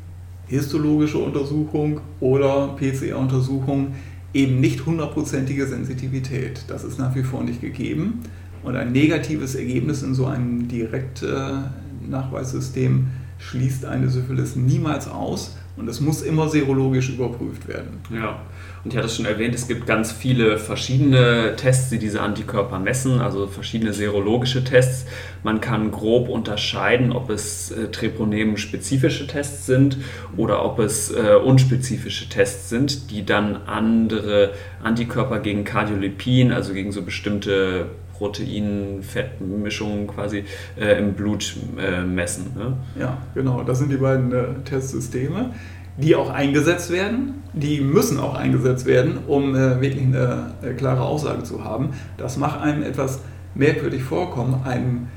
[0.48, 3.96] histologische Untersuchung oder PCR-Untersuchung
[4.34, 6.66] eben nicht hundertprozentige Sensitivität.
[6.68, 8.20] Das ist nach wie vor nicht gegeben.
[8.64, 13.08] Und ein negatives Ergebnis in so einem Direktnachweissystem
[13.40, 15.56] schließt eine Syphilis niemals aus.
[15.78, 18.00] Und es muss immer serologisch überprüft werden.
[18.12, 18.42] Ja,
[18.84, 22.80] und ich hatte es schon erwähnt, es gibt ganz viele verschiedene Tests, die diese Antikörper
[22.80, 25.06] messen, also verschiedene serologische Tests.
[25.44, 29.98] Man kann grob unterscheiden, ob es äh, Treponemen-spezifische Tests sind
[30.36, 34.54] oder ob es äh, unspezifische Tests sind, die dann andere
[34.84, 40.44] Antikörper gegen Kardiolipin, also gegen so bestimmte Protein-Fettmischungen quasi
[40.80, 42.52] äh, im Blut äh, messen.
[42.56, 42.74] Ne?
[43.00, 43.64] Ja, genau.
[43.64, 45.54] Das sind die beiden äh, Testsysteme,
[45.98, 47.44] die auch eingesetzt werden.
[47.54, 51.90] Die müssen auch eingesetzt werden, um äh, wirklich eine äh, klare Aussage zu haben.
[52.18, 53.22] Das macht einem etwas
[53.56, 55.10] merkwürdig vorkommen, einen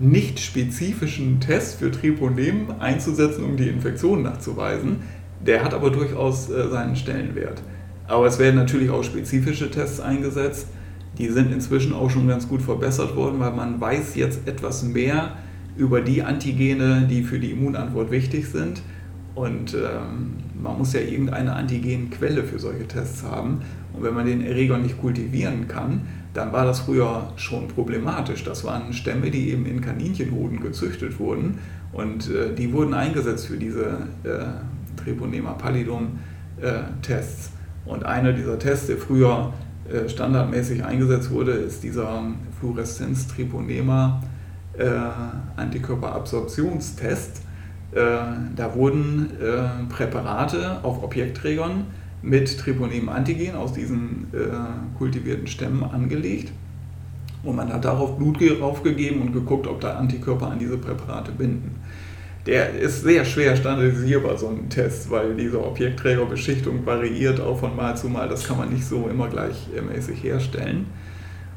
[0.00, 4.98] nicht spezifischen Test für Triponemen einzusetzen, um die Infektion nachzuweisen.
[5.44, 7.62] Der hat aber durchaus äh, seinen Stellenwert.
[8.06, 10.68] Aber es werden natürlich auch spezifische Tests eingesetzt
[11.18, 15.36] die sind inzwischen auch schon ganz gut verbessert worden, weil man weiß jetzt etwas mehr
[15.76, 18.82] über die Antigene, die für die Immunantwort wichtig sind.
[19.38, 23.60] Und ähm, man muss ja irgendeine Antigenquelle für solche Tests haben.
[23.92, 26.00] Und wenn man den Erreger nicht kultivieren kann,
[26.34, 28.42] dann war das früher schon problematisch.
[28.42, 31.58] Das waren Stämme, die eben in Kaninchenhoden gezüchtet wurden
[31.92, 36.18] und äh, die wurden eingesetzt für diese äh, Treponema pallidum
[36.60, 36.80] äh.
[37.86, 39.52] Und einer dieser Tests, der früher
[39.88, 42.24] äh, standardmäßig eingesetzt wurde, ist dieser
[42.58, 44.20] Fluoreszenz-Triponema
[44.76, 44.88] äh,
[45.54, 47.36] Antikörperabsorptionstest.
[47.36, 47.47] Äh,
[47.98, 51.86] da wurden äh, Präparate auf Objektträgern
[52.22, 56.52] mit Triponem-Antigen aus diesen äh, kultivierten Stämmen angelegt.
[57.44, 61.76] Und man hat darauf Blut draufgegeben und geguckt, ob da Antikörper an diese Präparate binden
[62.48, 67.94] der ist sehr schwer standardisierbar, so ein Test, weil diese Objektträgerbeschichtung variiert auch von Mal
[67.94, 68.26] zu Mal.
[68.26, 70.86] Das kann man nicht so immer gleichmäßig herstellen.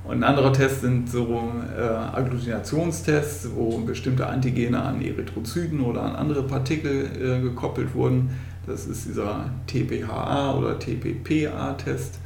[0.03, 6.15] Und ein anderer Test sind so äh, Agglutinationstests, wo bestimmte Antigene an Erythrozyten oder an
[6.15, 8.31] andere Partikel äh, gekoppelt wurden.
[8.65, 12.19] Das ist dieser TPHA oder TPPA-Test.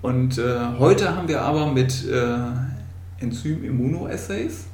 [0.00, 2.36] Und äh, heute haben wir aber mit äh,
[3.20, 4.66] Enzym-Immunoassays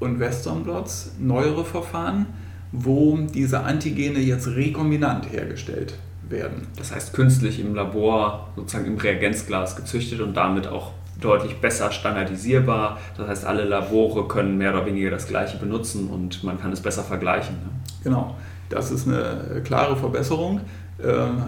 [0.00, 2.26] und Western Blots neuere Verfahren,
[2.72, 6.66] wo diese Antigene jetzt rekombinant hergestellt werden.
[6.76, 12.98] Das heißt künstlich im Labor, sozusagen im Reagenzglas gezüchtet und damit auch deutlich besser standardisierbar.
[13.16, 16.80] Das heißt, alle Labore können mehr oder weniger das gleiche benutzen und man kann es
[16.80, 17.56] besser vergleichen.
[17.56, 17.70] Ne?
[18.02, 18.36] Genau,
[18.68, 20.60] das ist eine klare Verbesserung.
[21.02, 21.42] Ähm,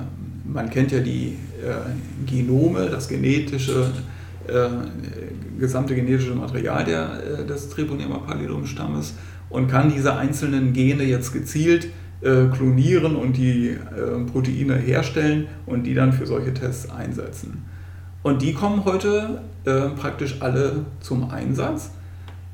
[0.44, 3.90] man kennt ja die äh, Genome, das genetische,
[4.46, 4.68] äh,
[5.58, 9.14] gesamte genetische Material der, äh, des Treponema pallidum Stammes
[9.50, 11.88] und kann diese einzelnen Gene jetzt gezielt
[12.22, 13.76] klonieren und die
[14.32, 17.62] Proteine herstellen und die dann für solche Tests einsetzen.
[18.26, 21.92] Und die kommen heute äh, praktisch alle zum Einsatz.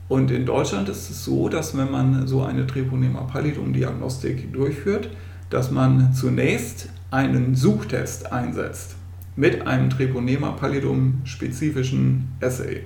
[0.07, 5.09] Und in Deutschland ist es so, dass wenn man so eine Treponema pallidum Diagnostik durchführt,
[5.49, 8.97] dass man zunächst einen Suchtest einsetzt
[9.35, 12.83] mit einem Treponema pallidum spezifischen Assay.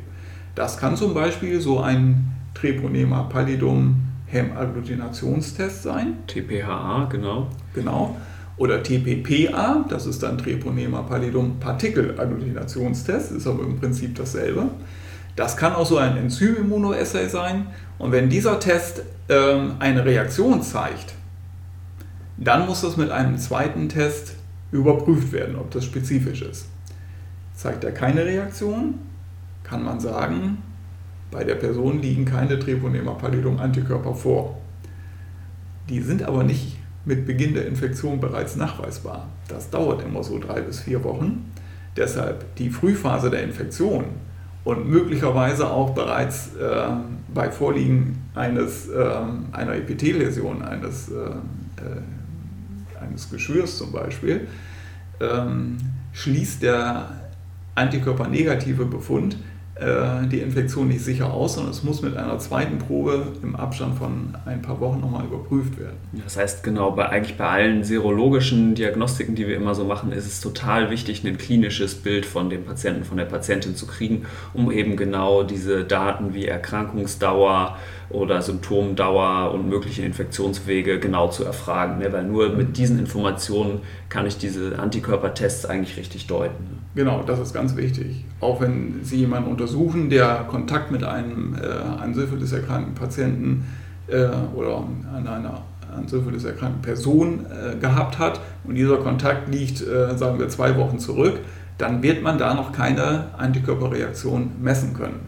[0.54, 6.18] Das kann zum Beispiel so ein Treponema pallidum HemagglutinationsTest sein.
[6.28, 7.48] TPHA, genau.
[7.74, 8.16] Genau.
[8.58, 14.70] Oder TPPA, das ist dann Treponema pallidum PartikelagglutinationsTest, ist aber im Prinzip dasselbe.
[15.36, 17.66] Das kann auch so ein Enzymimmunoassay sein.
[17.98, 21.14] Und wenn dieser Test ähm, eine Reaktion zeigt,
[22.38, 24.36] dann muss das mit einem zweiten Test
[24.72, 26.68] überprüft werden, ob das spezifisch ist.
[27.54, 28.94] Zeigt er keine Reaktion,
[29.62, 30.58] kann man sagen,
[31.30, 34.58] bei der Person liegen keine Treponema pallidum Antikörper vor.
[35.88, 36.75] Die sind aber nicht
[37.06, 39.28] mit Beginn der Infektion bereits nachweisbar.
[39.48, 41.52] Das dauert immer so drei bis vier Wochen.
[41.96, 44.04] Deshalb die Frühphase der Infektion
[44.64, 46.88] und möglicherweise auch bereits äh,
[47.32, 49.08] bei Vorliegen eines, äh,
[49.52, 54.48] einer Epithelläsion, eines, äh, äh eines Geschwürs zum Beispiel,
[55.20, 55.76] ähm,
[56.12, 57.10] schließt der
[57.76, 59.36] antikörpernegative Befund
[59.78, 63.98] äh, die Infektion nicht sicher aus, sondern es muss mit einer zweiten Probe im Abstand
[63.98, 65.96] von ein paar Wochen nochmal überprüft werden.
[66.24, 70.26] Das heißt, genau, bei, eigentlich bei allen serologischen Diagnostiken, die wir immer so machen, ist
[70.26, 74.24] es total wichtig, ein klinisches Bild von dem Patienten, von der Patientin zu kriegen,
[74.54, 77.76] um eben genau diese Daten wie Erkrankungsdauer,
[78.10, 81.98] oder Symptomdauer und mögliche Infektionswege genau zu erfragen.
[81.98, 82.12] Ne?
[82.12, 86.64] Weil nur mit diesen Informationen kann ich diese Antikörpertests eigentlich richtig deuten.
[86.64, 86.70] Ne?
[86.94, 88.24] Genau, das ist ganz wichtig.
[88.40, 93.66] Auch wenn Sie jemanden untersuchen, der Kontakt mit einem äh, an Syphilis erkrankten Patienten
[94.08, 95.62] äh, oder an einer
[95.94, 100.76] an Syphilis erkrankten Person äh, gehabt hat und dieser Kontakt liegt, äh, sagen wir, zwei
[100.76, 101.38] Wochen zurück,
[101.78, 105.20] dann wird man da noch keine Antikörperreaktion messen können.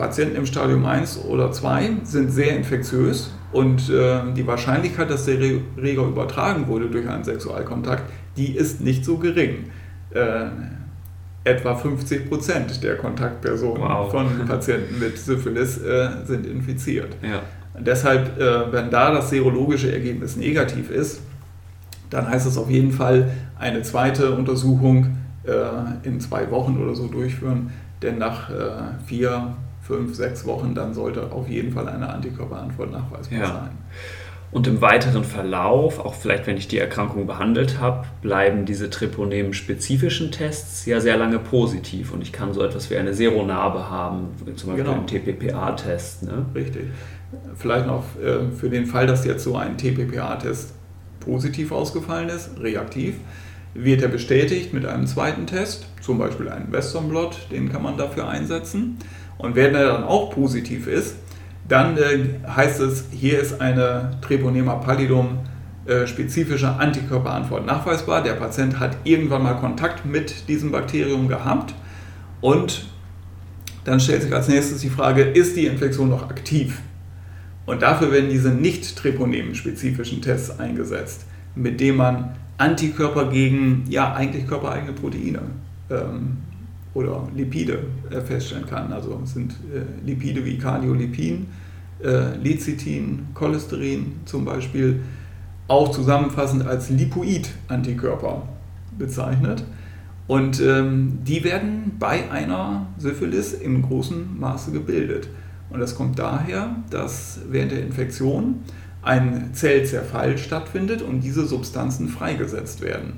[0.00, 5.34] Patienten im Stadium 1 oder 2 sind sehr infektiös und äh, die Wahrscheinlichkeit, dass der
[5.34, 8.04] Erreger übertragen wurde durch einen Sexualkontakt,
[8.38, 9.66] die ist nicht so gering.
[10.12, 10.46] Äh,
[11.44, 14.10] etwa 50 Prozent der Kontaktpersonen wow.
[14.10, 17.16] von Patienten mit Syphilis äh, sind infiziert.
[17.22, 17.42] Ja.
[17.78, 21.20] Deshalb, äh, wenn da das serologische Ergebnis negativ ist,
[22.08, 27.06] dann heißt es auf jeden Fall eine zweite Untersuchung äh, in zwei Wochen oder so
[27.06, 27.70] durchführen,
[28.02, 28.54] denn nach äh,
[29.06, 29.54] vier,
[29.90, 33.46] fünf, sechs Wochen dann sollte auf jeden Fall eine Antikörperantwort nachweisbar ja.
[33.46, 33.70] sein.
[34.52, 40.32] Und im weiteren Verlauf, auch vielleicht wenn ich die Erkrankung behandelt habe, bleiben diese Treponemen-spezifischen
[40.32, 42.12] Tests ja sehr lange positiv.
[42.12, 44.96] Und ich kann so etwas wie eine Seronarbe haben, zum Beispiel genau.
[44.96, 46.24] einen TPPA-Test.
[46.24, 46.46] Ne?
[46.54, 46.86] Richtig.
[47.56, 50.74] Vielleicht noch äh, für den Fall, dass jetzt so ein TPPA-Test
[51.20, 53.16] positiv ausgefallen ist, reaktiv,
[53.74, 57.96] wird er bestätigt mit einem zweiten Test, zum Beispiel einen Western Blot, den kann man
[57.96, 58.98] dafür einsetzen.
[59.42, 61.16] Und wenn er dann auch positiv ist,
[61.68, 65.38] dann äh, heißt es, hier ist eine Treponema pallidum
[65.86, 68.22] äh, spezifische Antikörperantwort nachweisbar.
[68.22, 71.74] Der Patient hat irgendwann mal Kontakt mit diesem Bakterium gehabt
[72.40, 72.86] und
[73.84, 76.80] dann stellt sich als nächstes die Frage, ist die Infektion noch aktiv?
[77.66, 84.46] Und dafür werden diese nicht treponemen-spezifischen Tests eingesetzt, mit denen man Antikörper gegen, ja, eigentlich
[84.46, 85.40] körpereigene Proteine
[85.88, 86.38] ähm,
[86.94, 88.92] oder Lipide äh, feststellen kann.
[88.92, 91.46] Also sind äh, Lipide wie Cardiolipin,
[92.02, 95.00] äh, Lecithin, Cholesterin zum Beispiel,
[95.68, 98.42] auch zusammenfassend als Lipoid-Antikörper
[98.98, 99.64] bezeichnet.
[100.26, 105.28] Und ähm, die werden bei einer Syphilis im großen Maße gebildet.
[105.70, 108.62] Und das kommt daher, dass während der Infektion
[109.02, 113.14] ein Zellzerfall stattfindet und diese Substanzen freigesetzt werden.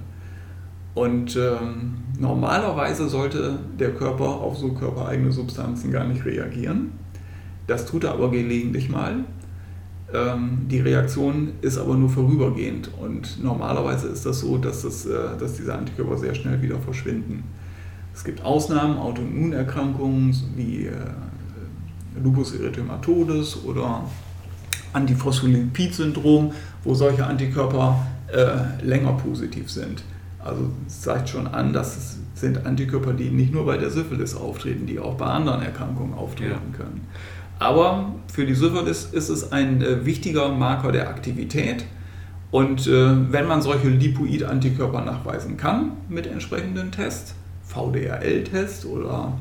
[0.95, 6.93] Und ähm, normalerweise sollte der Körper auf so körpereigene Substanzen gar nicht reagieren.
[7.67, 9.25] Das tut er aber gelegentlich mal.
[10.13, 15.39] Ähm, die Reaktion ist aber nur vorübergehend und normalerweise ist das so, dass, das, äh,
[15.39, 17.45] dass diese Antikörper sehr schnell wieder verschwinden.
[18.15, 20.93] Es gibt Ausnahmen, Autoimmunerkrankungen wie äh,
[22.23, 24.05] Lupus erythematodes oder
[24.93, 26.53] Antiphospholipid-Syndrom,
[26.85, 30.05] wo solche Antikörper äh, länger positiv sind.
[30.45, 34.35] Also es zeigt schon an, dass es sind Antikörper, die nicht nur bei der Syphilis
[34.35, 36.77] auftreten, die auch bei anderen Erkrankungen auftreten ja.
[36.77, 37.07] können.
[37.59, 41.85] Aber für die Syphilis ist es ein äh, wichtiger Marker der Aktivität.
[42.51, 49.39] Und äh, wenn man solche Lipoid-Antikörper nachweisen kann mit entsprechenden Tests, VDRL-Test oder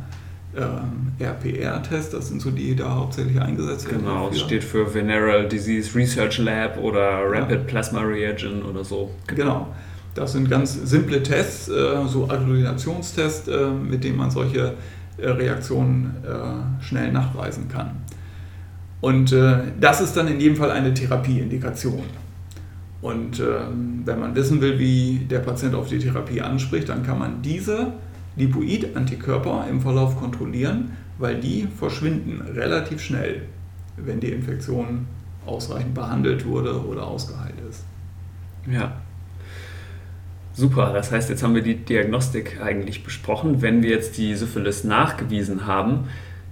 [0.55, 4.03] ähm, RPR-Test, das sind so die, die da hauptsächlich eingesetzt werden.
[4.05, 7.63] Genau, es steht für Venereal Disease Research Lab oder Rapid ja.
[7.65, 9.09] Plasma Reagent oder so.
[9.27, 9.67] Genau.
[10.13, 14.73] Das sind ganz simple Tests, äh, so Agglutinationstests, äh, mit denen man solche
[15.17, 16.15] äh, Reaktionen
[16.81, 17.91] schnell nachweisen kann.
[19.01, 19.31] Und
[19.79, 22.03] das ist dann in jedem Fall eine Therapieindikation.
[23.01, 27.17] Und ähm, wenn man wissen will, wie der Patient auf die Therapie anspricht, dann kann
[27.17, 27.93] man diese
[28.35, 33.43] Lipoid-Antikörper im Verlauf kontrollieren, weil die verschwinden relativ schnell,
[33.97, 35.07] wenn die Infektion
[35.45, 37.83] ausreichend behandelt wurde oder ausgeheilt ist.
[38.71, 39.00] Ja.
[40.61, 43.63] Super, das heißt, jetzt haben wir die Diagnostik eigentlich besprochen.
[43.63, 46.07] Wenn wir jetzt die Syphilis nachgewiesen haben,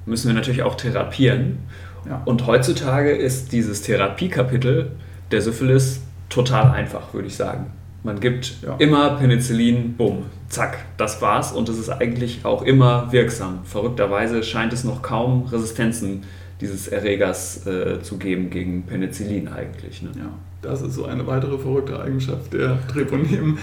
[0.07, 1.59] müssen wir natürlich auch therapieren.
[2.07, 2.23] Ja.
[2.25, 4.93] Und heutzutage ist dieses Therapiekapitel
[5.29, 7.67] der Syphilis total einfach, würde ich sagen.
[8.01, 8.77] Man gibt ja.
[8.77, 13.59] immer Penicillin, bumm, zack, das war's und es ist eigentlich auch immer wirksam.
[13.63, 16.23] Verrückterweise scheint es noch kaum Resistenzen
[16.61, 20.01] dieses Erregers äh, zu geben gegen Penicillin eigentlich.
[20.01, 20.09] Ne?
[20.17, 20.31] Ja,
[20.63, 23.59] das ist so eine weitere verrückte Eigenschaft der Treponemen.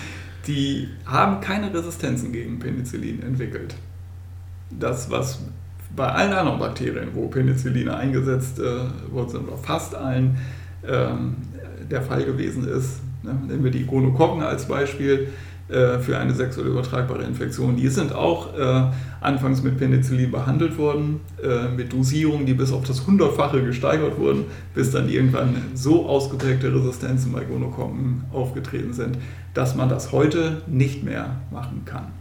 [0.46, 3.74] Die haben keine Resistenzen gegen Penicillin entwickelt.
[4.70, 5.40] Das, was
[5.94, 10.36] bei allen anderen Bakterien, wo Penicilline eingesetzt äh, worden sind, oder fast allen,
[10.86, 11.36] ähm,
[11.90, 13.38] der Fall gewesen ist, Ne?
[13.48, 15.28] Nehmen wir die Gonokokken als Beispiel
[15.68, 17.76] für eine sexuell übertragbare Infektion.
[17.76, 18.84] Die sind auch äh,
[19.20, 24.44] anfangs mit Penicillin behandelt worden, äh, mit Dosierungen, die bis auf das Hundertfache gesteigert wurden,
[24.74, 29.18] bis dann irgendwann so ausgeprägte Resistenzen bei Gonokokken aufgetreten sind,
[29.54, 32.15] dass man das heute nicht mehr machen kann.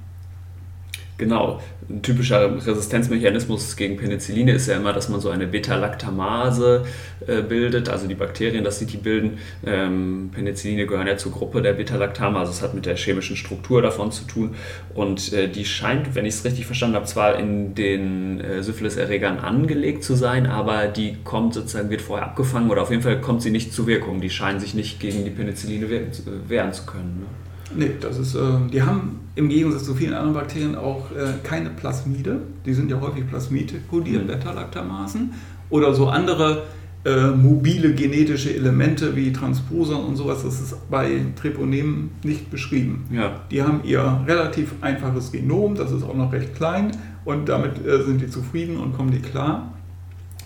[1.17, 6.83] Genau, ein typischer Resistenzmechanismus gegen Penicilline ist ja immer, dass man so eine Beta-Lactamase
[7.25, 9.37] äh, bildet, also die Bakterien, dass sie die bilden.
[9.65, 14.11] Ähm, Penicilline gehören ja zur Gruppe der Beta-Lactamase, das hat mit der chemischen Struktur davon
[14.11, 14.55] zu tun
[14.93, 19.39] und äh, die scheint, wenn ich es richtig verstanden habe, zwar in den äh, Syphilis-Erregern
[19.39, 23.41] angelegt zu sein, aber die kommt sozusagen, wird vorher abgefangen oder auf jeden Fall kommt
[23.41, 24.19] sie nicht zur Wirkung.
[24.19, 26.07] Die scheinen sich nicht gegen die Penicilline wehren,
[26.49, 27.21] wehren zu können.
[27.21, 27.44] Ne?
[27.77, 28.39] Nee, das ist, äh,
[28.71, 32.41] die haben im Gegensatz zu vielen anderen Bakterien auch äh, keine Plasmide.
[32.65, 34.27] Die sind ja häufig plasmid-kodiert, mhm.
[34.27, 35.33] Beta-Lactamasen.
[35.69, 36.63] Oder so andere
[37.05, 40.43] äh, mobile genetische Elemente wie Transposer und sowas.
[40.43, 43.05] Das ist bei Treponemen nicht beschrieben.
[43.11, 43.41] Ja.
[43.51, 46.91] Die haben ihr relativ einfaches Genom, das ist auch noch recht klein
[47.23, 49.73] und damit äh, sind die zufrieden und kommen die klar.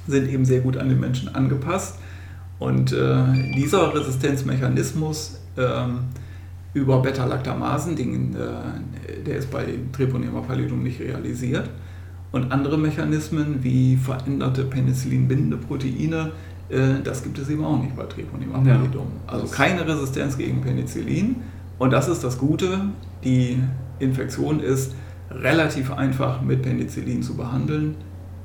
[0.07, 1.97] Sind eben sehr gut an den Menschen angepasst.
[2.57, 5.99] Und äh, dieser Resistenzmechanismus ähm,
[6.73, 11.69] über Beta-Lactamasen, der ist bei Treponema pallidum nicht realisiert.
[12.31, 16.31] Und andere Mechanismen wie veränderte Penicillin-bindende Proteine,
[16.69, 19.07] äh, das gibt es eben auch nicht bei Treponema pallidum.
[19.25, 19.33] Ja.
[19.33, 21.37] Also keine Resistenz gegen Penicillin.
[21.79, 22.81] Und das ist das Gute.
[23.23, 23.57] Die
[23.97, 24.93] Infektion ist
[25.31, 27.95] relativ einfach mit Penicillin zu behandeln.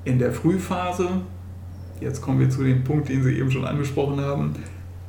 [0.05, 1.09] In der Frühphase,
[2.01, 4.53] jetzt kommen wir zu dem Punkt, den Sie eben schon angesprochen haben,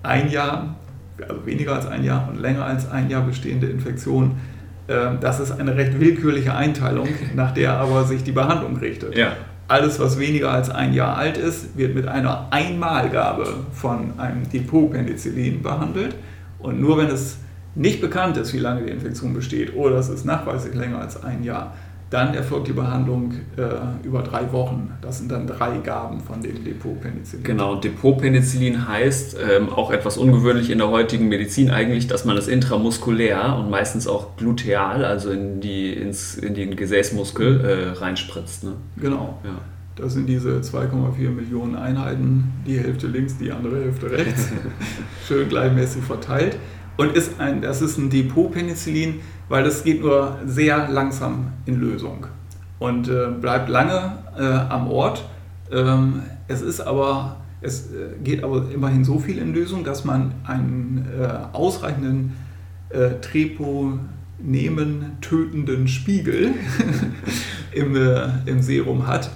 [0.03, 0.75] ein Jahr
[1.21, 4.37] also weniger als ein Jahr und länger als ein Jahr bestehende Infektion,
[4.87, 9.17] ähm, das ist eine recht willkürliche Einteilung, nach der aber sich die Behandlung richtet.
[9.17, 9.33] Ja.
[9.67, 15.63] Alles, was weniger als ein Jahr alt ist, wird mit einer Einmalgabe von einem Depot-Penicillin
[15.63, 16.15] behandelt.
[16.59, 17.39] Und nur wenn es
[17.73, 21.43] nicht bekannt ist, wie lange die Infektion besteht, oder es ist nachweislich länger als ein
[21.43, 21.73] Jahr,
[22.15, 24.93] dann erfolgt die Behandlung äh, über drei Wochen.
[25.01, 27.43] Das sind dann drei Gaben von dem Depot-Penicillin.
[27.43, 32.47] Genau, Depot-Penicillin heißt ähm, auch etwas ungewöhnlich in der heutigen Medizin eigentlich, dass man es
[32.47, 38.63] intramuskulär und meistens auch gluteal, also in, die, ins, in den Gesäßmuskel, äh, reinspritzt.
[38.63, 38.73] Ne?
[38.95, 39.37] Genau.
[39.43, 39.59] Ja.
[39.97, 44.51] Das sind diese 2,4 Millionen Einheiten, die Hälfte links, die andere Hälfte rechts,
[45.27, 46.57] schön gleichmäßig verteilt.
[46.97, 49.19] Und ist ein, das ist ein Depot-Penicillin,
[49.49, 52.27] weil das geht nur sehr langsam in Lösung
[52.79, 55.25] und äh, bleibt lange äh, am Ort.
[55.71, 60.33] Ähm, es ist aber, es äh, geht aber immerhin so viel in Lösung, dass man
[60.45, 62.33] einen äh, ausreichenden
[62.89, 66.53] äh, Treponemen tötenden Spiegel
[67.71, 69.31] im, äh, im Serum hat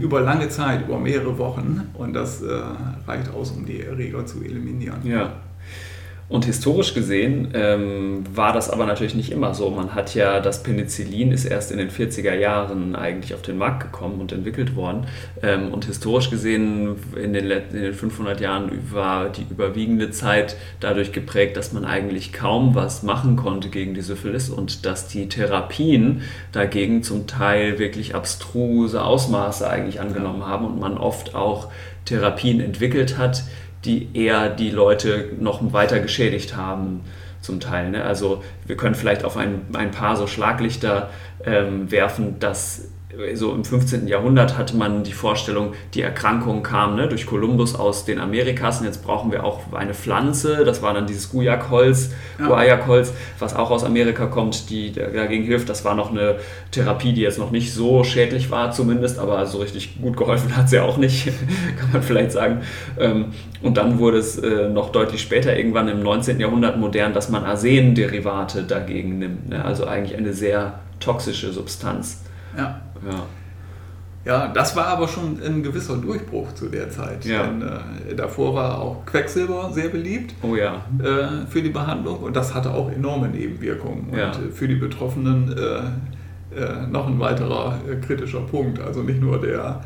[0.00, 2.42] über lange Zeit, über mehrere Wochen und das
[3.06, 4.98] reicht aus, um die Erreger zu eliminieren.
[5.04, 5.32] Ja.
[6.26, 9.68] Und historisch gesehen ähm, war das aber natürlich nicht immer so.
[9.70, 13.82] Man hat ja, das Penicillin ist erst in den 40er Jahren eigentlich auf den Markt
[13.82, 15.06] gekommen und entwickelt worden.
[15.42, 21.12] Ähm, und historisch gesehen in den, in den 500 Jahren war die überwiegende Zeit dadurch
[21.12, 26.22] geprägt, dass man eigentlich kaum was machen konnte gegen die Syphilis und dass die Therapien
[26.52, 31.68] dagegen zum Teil wirklich abstruse Ausmaße eigentlich angenommen haben und man oft auch
[32.04, 33.44] Therapien entwickelt hat,
[33.84, 37.00] die eher die Leute noch weiter geschädigt haben
[37.40, 37.90] zum Teil.
[37.90, 38.04] Ne?
[38.04, 41.10] Also wir können vielleicht auf ein, ein paar so Schlaglichter
[41.44, 42.88] ähm, werfen, dass
[43.34, 44.08] so im 15.
[44.08, 48.86] Jahrhundert hatte man die Vorstellung, die Erkrankung kam ne, durch Kolumbus aus den Amerikas und
[48.86, 52.46] jetzt brauchen wir auch eine Pflanze, das war dann dieses Guayakholz, ja.
[52.46, 55.68] Guayakholz, was auch aus Amerika kommt, die dagegen hilft.
[55.68, 56.36] Das war noch eine
[56.70, 60.68] Therapie, die jetzt noch nicht so schädlich war zumindest, aber so richtig gut geholfen hat
[60.68, 61.26] sie auch nicht,
[61.78, 62.62] kann man vielleicht sagen.
[62.98, 63.26] Ähm,
[63.62, 66.40] und dann wurde es äh, noch deutlich später, irgendwann im 19.
[66.40, 69.64] Jahrhundert modern, dass man Arsenderivate dagegen nimmt, ne?
[69.64, 72.24] also eigentlich eine sehr toxische Substanz.
[72.56, 72.80] Ja.
[73.10, 73.26] Ja.
[74.24, 77.26] Ja, das war aber schon ein gewisser Durchbruch zu der Zeit.
[77.26, 77.42] Ja.
[77.42, 80.76] Denn äh, davor war auch Quecksilber sehr beliebt oh ja.
[80.98, 84.08] äh, für die Behandlung und das hatte auch enorme Nebenwirkungen.
[84.16, 84.28] Ja.
[84.28, 88.80] Und äh, für die Betroffenen äh, äh, noch ein weiterer äh, kritischer Punkt.
[88.80, 89.80] Also nicht nur der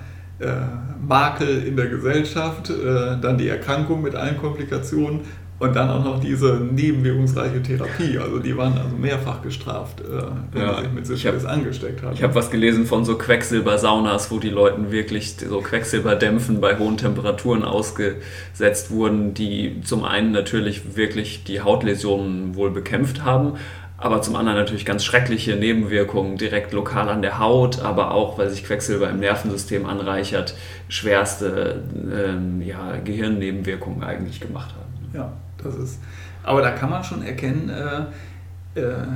[1.04, 5.22] Makel in der Gesellschaft, dann die Erkrankung mit allen Komplikationen,
[5.58, 8.18] und dann auch noch diese nebenwirkungsreiche Therapie.
[8.18, 12.14] Also die waren also mehrfach gestraft, äh, wenn ja, sie sich mit Syphilis angesteckt haben.
[12.14, 16.96] Ich habe was gelesen von so Quecksilbersaunas, wo die Leuten wirklich so Quecksilberdämpfen bei hohen
[16.96, 23.54] Temperaturen ausgesetzt wurden, die zum einen natürlich wirklich die Hautläsionen wohl bekämpft haben,
[23.96, 28.48] aber zum anderen natürlich ganz schreckliche Nebenwirkungen direkt lokal an der Haut, aber auch, weil
[28.48, 30.54] sich Quecksilber im Nervensystem anreichert,
[30.88, 35.10] schwerste ähm, ja, Gehirnnebenwirkungen eigentlich gemacht haben.
[35.12, 35.32] Ja.
[35.62, 35.98] Das ist,
[36.42, 39.06] aber da kann man schon erkennen, äh, äh,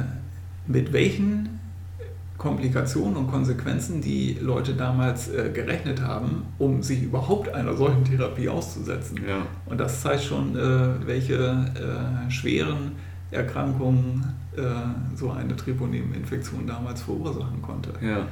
[0.66, 1.60] mit welchen
[2.42, 8.48] Komplikationen und Konsequenzen die Leute damals äh, gerechnet haben, um sich überhaupt einer solchen Therapie
[8.48, 9.20] auszusetzen.
[9.26, 9.46] Ja.
[9.66, 12.92] Und das zeigt schon, äh, welche äh, schweren
[13.30, 14.24] Erkrankungen
[14.56, 14.62] äh,
[15.14, 17.90] so eine Treponemeninfektion damals verursachen konnte.
[18.04, 18.26] Ja.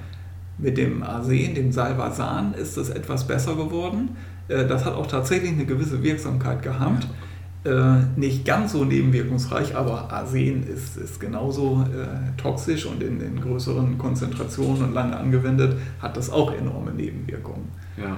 [0.58, 4.11] Mit dem Arsen, dem Salvasan, ist es etwas besser geworden.
[4.48, 7.04] das hat auch tatsächlich eine gewisse Wirksamkeit gehabt.
[7.04, 7.11] Ja
[8.16, 13.98] nicht ganz so nebenwirkungsreich, aber Arsen ist, ist genauso äh, toxisch und in, in größeren
[13.98, 17.68] Konzentrationen und lange angewendet hat das auch enorme Nebenwirkungen.
[17.98, 18.16] Ja.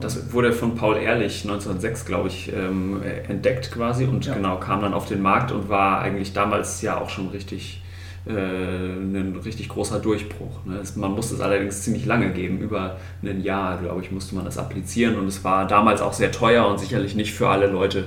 [0.00, 4.34] Das wurde von Paul Ehrlich 1906, glaube ich, ähm, entdeckt quasi und ja.
[4.34, 7.82] genau kam dann auf den Markt und war eigentlich damals ja auch schon richtig
[8.26, 10.64] äh, ein richtig großer Durchbruch.
[10.64, 10.82] Ne?
[10.96, 14.58] Man musste es allerdings ziemlich lange geben, über ein Jahr, glaube ich, musste man das
[14.58, 18.06] applizieren und es war damals auch sehr teuer und sicherlich nicht für alle Leute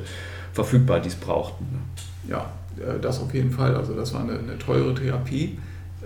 [0.63, 1.65] verfügbar, die es brauchten.
[1.71, 2.31] Ne?
[2.31, 3.75] Ja, äh, das auf jeden Fall.
[3.75, 5.57] Also das war eine, eine teure Therapie.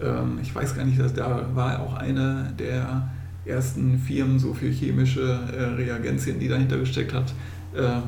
[0.02, 3.10] Ähm, ich weiß gar nicht, dass da war auch eine der
[3.46, 7.34] ersten Firmen so viel chemische äh, Reagenzien, die dahinter gesteckt hat.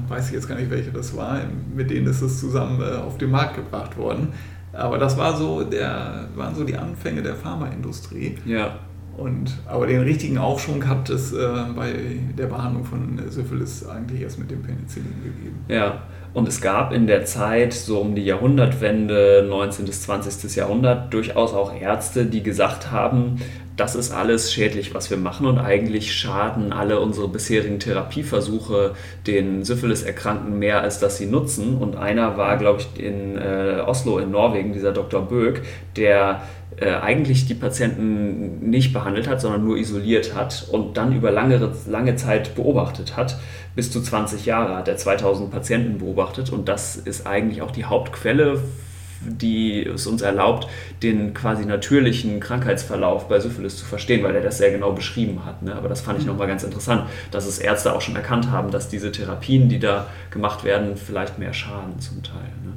[0.07, 1.39] Weiß ich jetzt gar nicht, welche das war.
[1.75, 4.27] Mit denen ist es zusammen auf den Markt gebracht worden.
[4.71, 8.37] Aber das war so der, waren so die Anfänge der Pharmaindustrie.
[8.45, 8.77] Ja.
[9.18, 11.38] Und, aber den richtigen Aufschwung hat es äh,
[11.76, 11.93] bei
[12.38, 15.66] der Behandlung von Syphilis eigentlich erst mit dem Penicillin gegeben.
[15.70, 16.03] Ja,
[16.34, 19.86] und es gab in der Zeit, so um die Jahrhundertwende, 19.
[19.86, 20.53] bis 20.
[20.55, 23.38] Jahrhundert, durchaus auch Ärzte, die gesagt haben,
[23.78, 28.95] das ist alles schädlich, was wir machen und eigentlich schaden alle unsere bisherigen Therapieversuche
[29.28, 31.78] den Syphilis-Erkrankten mehr, als dass sie nutzen.
[31.78, 35.22] Und einer war, glaube ich, in äh, Oslo in Norwegen, dieser Dr.
[35.22, 35.63] Böck,
[35.97, 36.41] der
[36.78, 41.71] äh, eigentlich die Patienten nicht behandelt hat, sondern nur isoliert hat und dann über lange,
[41.88, 43.38] lange Zeit beobachtet hat.
[43.76, 47.86] Bis zu 20 Jahre hat er 2000 Patienten beobachtet und das ist eigentlich auch die
[47.86, 48.61] Hauptquelle
[49.26, 50.67] die es uns erlaubt,
[51.03, 55.61] den quasi natürlichen Krankheitsverlauf bei Syphilis zu verstehen, weil er das sehr genau beschrieben hat.
[55.61, 55.76] Ne?
[55.76, 56.32] Aber das fand ich mhm.
[56.32, 60.07] nochmal ganz interessant, dass es Ärzte auch schon erkannt haben, dass diese Therapien, die da
[60.32, 62.51] gemacht werden, vielleicht mehr schaden zum Teil.
[62.63, 62.73] Ne?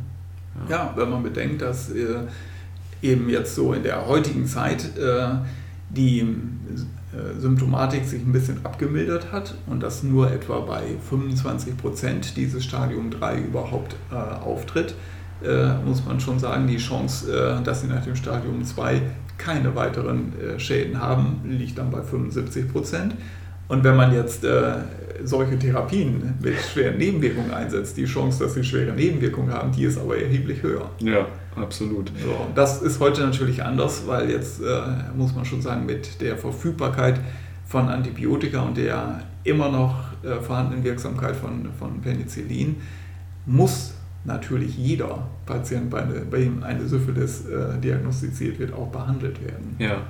[0.69, 0.77] Ja.
[0.77, 0.93] ja.
[0.97, 2.21] wenn man bedenkt, dass äh,
[3.03, 5.29] eben jetzt so in der heutigen Zeit äh,
[5.91, 12.37] die äh, Symptomatik sich ein bisschen abgemildert hat und dass nur etwa bei 25 Prozent
[12.37, 14.95] dieses Stadium 3 überhaupt äh, auftritt,
[15.85, 19.01] muss man schon sagen, die Chance, dass sie nach dem Stadium 2
[19.37, 23.15] keine weiteren Schäden haben, liegt dann bei 75 Prozent.
[23.69, 24.73] Und wenn man jetzt äh,
[25.25, 29.99] solche Therapien mit schweren Nebenwirkungen einsetzt, die Chance, dass sie schwere Nebenwirkungen haben, die ist
[29.99, 30.91] aber erheblich höher.
[31.01, 32.11] Ja, absolut.
[32.25, 34.65] So, das ist heute natürlich anders, weil jetzt äh,
[35.15, 37.21] muss man schon sagen, mit der Verfügbarkeit
[37.67, 42.77] von Antibiotika und der immer noch äh, vorhandenen Wirksamkeit von, von Penicillin
[43.45, 43.95] muss
[44.25, 49.77] natürlich jeder Patient, bei, eine, bei dem eine Syphilis äh, diagnostiziert wird, auch behandelt werden.
[49.79, 50.03] Ja.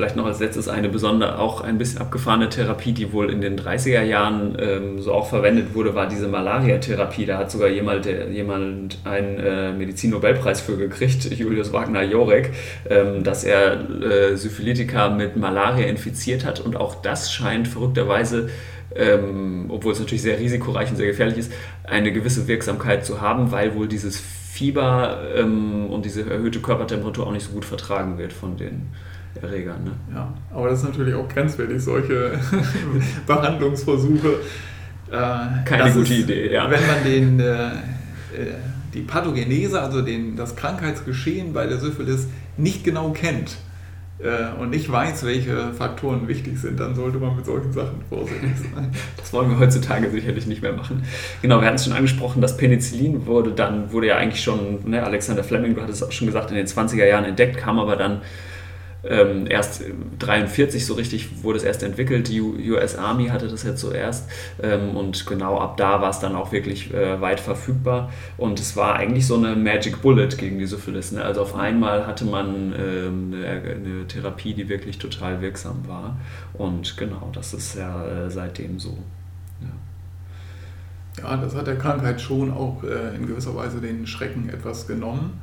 [0.00, 3.58] Vielleicht noch als letztes eine besondere, auch ein bisschen abgefahrene Therapie, die wohl in den
[3.58, 7.26] 30er Jahren ähm, so auch verwendet wurde, war diese Malaria-Therapie.
[7.26, 12.50] Da hat sogar jemand, der, jemand einen äh, Medizin-Nobelpreis für gekriegt, Julius Wagner-Jorek,
[12.88, 16.60] ähm, dass er äh, Syphilitika mit Malaria infiziert hat.
[16.60, 18.48] Und auch das scheint verrückterweise
[18.96, 21.52] ähm, obwohl es natürlich sehr risikoreich und sehr gefährlich ist,
[21.84, 27.32] eine gewisse Wirksamkeit zu haben, weil wohl dieses Fieber ähm, und diese erhöhte Körpertemperatur auch
[27.32, 28.88] nicht so gut vertragen wird von den
[29.40, 29.84] Erregern.
[29.84, 29.90] Ne?
[30.14, 32.38] Ja, aber das ist natürlich auch grenzwertig, solche
[33.26, 34.28] Behandlungsversuche.
[35.10, 36.70] Äh, Keine gute ist, Idee, ja.
[36.70, 38.54] Wenn man den, äh, äh,
[38.94, 43.56] die Pathogenese, also den, das Krankheitsgeschehen bei der Syphilis nicht genau kennt,
[44.22, 48.50] äh, und nicht weiß, welche Faktoren wichtig sind, dann sollte man mit solchen Sachen vorsichtig
[48.74, 48.90] sein.
[49.16, 51.04] Das wollen wir heutzutage sicherlich nicht mehr machen.
[51.40, 55.02] Genau, wir hatten es schon angesprochen, das Penicillin wurde dann, wurde ja eigentlich schon, ne,
[55.02, 57.96] Alexander Fleming, du hattest es auch schon gesagt, in den 20er Jahren entdeckt, kam aber
[57.96, 58.20] dann
[59.04, 59.82] ähm, erst
[60.18, 62.28] 43 so richtig wurde es erst entwickelt.
[62.28, 64.28] Die US Army hatte das jetzt zuerst
[64.62, 68.76] ähm, und genau ab da war es dann auch wirklich äh, weit verfügbar und es
[68.76, 71.12] war eigentlich so eine Magic Bullet gegen die Syphilis.
[71.12, 71.22] Ne?
[71.24, 76.16] Also auf einmal hatte man ähm, eine, eine, Therapie, die wirklich total wirksam war
[76.52, 78.98] und genau, das ist ja äh, seitdem so.
[81.18, 81.30] Ja.
[81.30, 81.36] ja.
[81.36, 85.40] das hat der Krankheit schon auch äh, in gewisser Weise den Schrecken etwas genommen.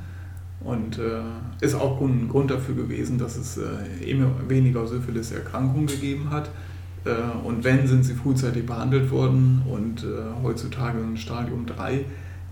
[0.63, 1.21] Und äh,
[1.61, 6.49] ist auch ein Grund dafür gewesen, dass es äh, immer weniger Syphilis-Erkrankungen gegeben hat.
[7.05, 7.11] Äh,
[7.45, 9.61] und wenn, sind sie frühzeitig behandelt worden.
[9.69, 10.07] Und äh,
[10.41, 12.05] heutzutage ein Stadium 3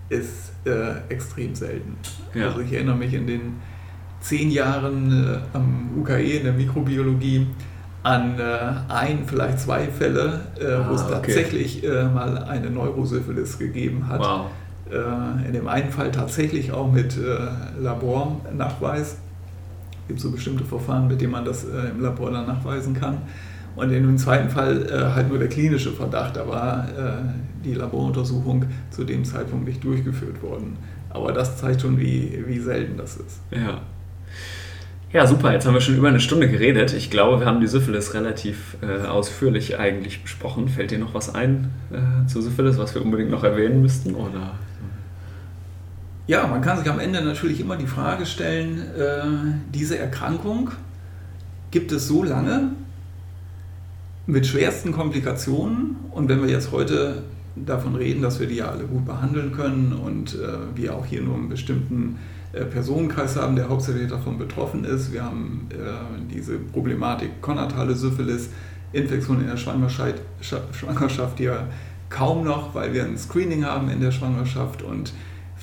[0.08, 1.96] ist äh, extrem selten.
[2.32, 2.46] Ja.
[2.46, 3.40] Also ich erinnere mich in den
[4.20, 7.46] zehn Jahren äh, am UKE in der Mikrobiologie
[8.04, 8.40] an
[8.86, 12.08] ein, vielleicht zwei Fälle, ah, wo es tatsächlich okay.
[12.14, 14.20] mal eine Neurosyphilis gegeben hat.
[14.20, 14.50] Wow
[15.46, 19.16] in dem einen Fall tatsächlich auch mit äh, Labornachweis.
[20.02, 23.18] Es gibt so bestimmte Verfahren, mit denen man das äh, im Labor dann nachweisen kann.
[23.74, 26.88] Und in dem zweiten Fall halt nur der klinische Verdacht, da war
[27.62, 30.78] die Laboruntersuchung zu dem Zeitpunkt nicht durchgeführt worden.
[31.10, 33.40] Aber das zeigt schon, wie, wie selten das ist.
[33.50, 33.82] Ja.
[35.12, 35.52] Ja, super.
[35.52, 36.92] Jetzt haben wir schon über eine Stunde geredet.
[36.92, 40.68] Ich glaube, wir haben die Syphilis relativ äh, ausführlich eigentlich besprochen.
[40.68, 44.14] Fällt dir noch was ein äh, zu Syphilis, was wir unbedingt noch erwähnen müssten?
[44.14, 44.54] Oder?
[46.28, 50.72] Ja, man kann sich am Ende natürlich immer die Frage stellen, äh, diese Erkrankung
[51.70, 52.72] gibt es so lange
[54.26, 55.94] mit schwersten Komplikationen.
[56.10, 57.22] Und wenn wir jetzt heute
[57.54, 61.22] davon reden, dass wir die ja alle gut behandeln können und äh, wir auch hier
[61.22, 62.18] nur einen bestimmten
[62.52, 65.12] äh, Personenkreis haben, der hauptsächlich davon betroffen ist.
[65.12, 68.50] Wir haben äh, diese Problematik konatale Syphilis,
[68.92, 71.68] Infektion in der Schwangerschaft, Schwangerschaft ja
[72.10, 75.12] kaum noch, weil wir ein Screening haben in der Schwangerschaft und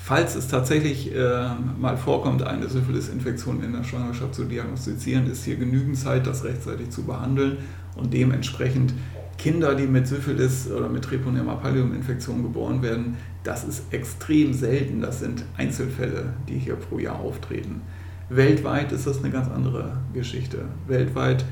[0.04, 1.48] falls es tatsächlich äh,
[1.80, 6.90] mal vorkommt, eine Syphilis-Infektion in der Schwangerschaft zu diagnostizieren, ist hier genügend Zeit, das rechtzeitig
[6.90, 7.56] zu behandeln
[7.96, 8.92] und dementsprechend
[9.38, 15.00] Kinder, die mit Syphilis oder mit Treponema pallidum-Infektion geboren werden, das ist extrem selten.
[15.00, 17.80] Das sind Einzelfälle, die hier pro Jahr auftreten.
[18.28, 20.66] Weltweit ist das eine ganz andere Geschichte.
[20.86, 21.46] Weltweit,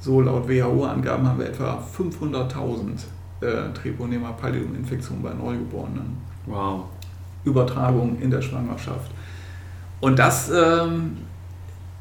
[0.00, 3.04] so laut WHO-Angaben, haben wir etwa 500.000
[3.42, 6.16] äh, Treponema pallidum-Infektionen bei Neugeborenen.
[6.46, 6.86] Wow.
[7.44, 9.10] Übertragung in der Schwangerschaft.
[10.00, 11.16] Und das ähm,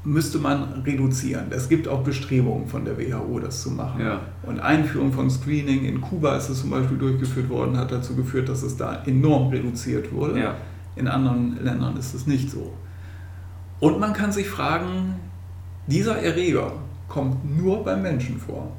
[0.03, 1.47] müsste man reduzieren.
[1.51, 4.01] Es gibt auch Bestrebungen von der WHO, das zu machen.
[4.01, 4.21] Ja.
[4.43, 8.49] Und Einführung von Screening in Kuba ist es zum Beispiel durchgeführt worden, hat dazu geführt,
[8.49, 10.39] dass es da enorm reduziert wurde.
[10.39, 10.55] Ja.
[10.95, 12.73] In anderen Ländern ist es nicht so.
[13.79, 15.15] Und man kann sich fragen,
[15.87, 16.73] dieser Erreger
[17.07, 18.71] kommt nur beim Menschen vor.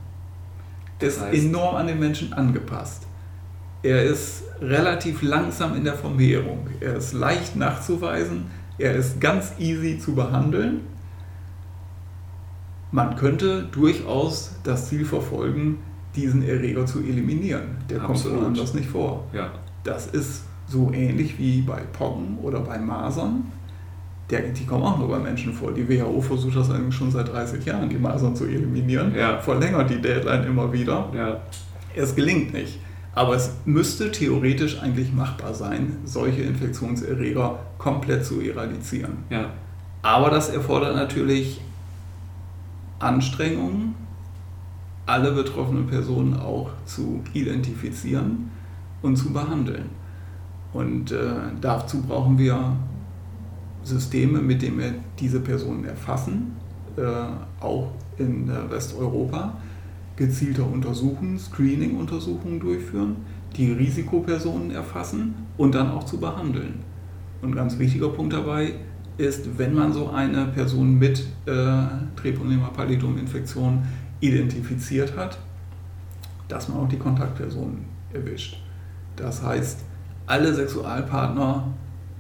[0.99, 3.07] Er ist heißt, enorm an den Menschen angepasst.
[3.83, 6.66] Er ist relativ langsam in der Vermehrung.
[6.80, 8.47] Er ist leicht nachzuweisen.
[8.78, 10.83] Er ist ganz easy zu behandeln
[12.93, 15.78] man könnte durchaus das Ziel verfolgen,
[16.14, 17.78] diesen Erreger zu eliminieren.
[17.89, 18.39] Der Absolut.
[18.39, 19.24] kommt woanders nicht vor.
[19.33, 19.51] Ja.
[19.83, 23.45] Das ist so ähnlich wie bei Pocken oder bei Masern.
[24.30, 25.72] Der, die kommen auch nur bei Menschen vor.
[25.72, 29.14] Die WHO versucht das eigentlich schon seit 30 Jahren, die Masern zu eliminieren.
[29.14, 29.39] Ja.
[29.39, 31.09] Verlängert die Deadline immer wieder.
[31.14, 31.41] Ja.
[31.95, 32.78] Es gelingt nicht.
[33.15, 39.19] Aber es müsste theoretisch eigentlich machbar sein, solche Infektionserreger komplett zu eradizieren.
[39.29, 39.51] Ja.
[40.01, 41.61] Aber das erfordert natürlich
[42.99, 43.95] Anstrengungen,
[45.07, 48.51] alle betroffenen Personen auch zu identifizieren
[49.03, 49.91] und zu behandeln.
[50.73, 52.77] Und äh, dazu brauchen wir
[53.83, 56.57] Systeme, mit denen wir diese Personen erfassen,
[56.97, 57.03] äh,
[57.63, 59.55] auch in äh, Westeuropa,
[60.17, 63.17] gezielter untersuchen, Screening-Untersuchungen durchführen,
[63.57, 66.81] die Risikopersonen erfassen und dann auch zu behandeln.
[67.41, 68.75] Und ein ganz wichtiger Punkt dabei
[69.19, 71.53] ist, wenn man so eine Person mit äh,
[72.17, 73.83] Treponema pallidum Infektion
[74.21, 75.39] identifiziert hat,
[76.49, 78.59] dass man auch die Kontaktpersonen erwischt.
[79.17, 79.81] Das heißt,
[80.27, 81.73] alle Sexualpartner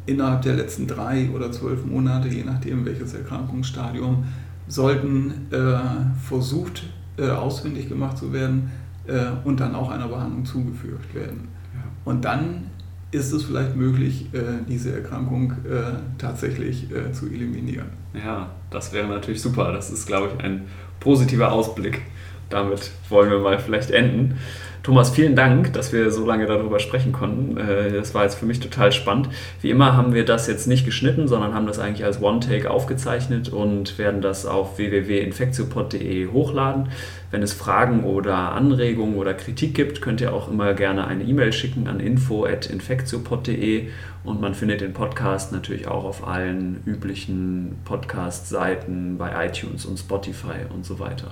[0.06, 4.24] innerhalb der letzten drei oder zwölf Monate, je nachdem welches Erkrankungsstadium,
[4.68, 5.78] sollten äh,
[6.20, 6.84] versucht,
[7.18, 8.70] äh, ausfindig gemacht zu werden
[9.06, 11.48] äh, und dann auch einer Behandlung zugefügt werden.
[11.74, 11.82] Ja.
[12.04, 12.64] Und dann
[13.10, 17.86] ist es vielleicht möglich, äh, diese Erkrankung äh, tatsächlich zu eliminieren.
[18.14, 19.72] Ja, das wäre natürlich super.
[19.72, 20.62] Das ist, glaube ich, ein
[21.00, 22.00] positiver Ausblick.
[22.48, 24.38] Damit wollen wir mal vielleicht enden.
[24.82, 27.56] Thomas, vielen Dank, dass wir so lange darüber sprechen konnten.
[27.56, 29.28] Äh, das war jetzt für mich total spannend.
[29.60, 33.48] Wie immer haben wir das jetzt nicht geschnitten, sondern haben das eigentlich als One-Take aufgezeichnet
[33.48, 36.88] und werden das auf www.infektiopod.de hochladen.
[37.30, 41.52] Wenn es Fragen oder Anregungen oder Kritik gibt, könnt ihr auch immer gerne eine E-Mail
[41.52, 43.88] schicken an info.infektiopod.de
[44.24, 50.66] und man findet den Podcast natürlich auch auf allen üblichen Podcast-Seiten bei iTunes und Spotify
[50.74, 51.30] und so weiter.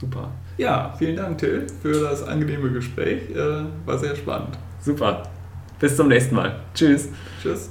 [0.00, 0.30] Super.
[0.58, 3.30] Ja, vielen Dank, Till, für das angenehme Gespräch.
[3.30, 4.58] Äh, war sehr spannend.
[4.80, 5.22] Super.
[5.78, 6.56] Bis zum nächsten Mal.
[6.74, 7.08] Tschüss.
[7.40, 7.70] Tschüss.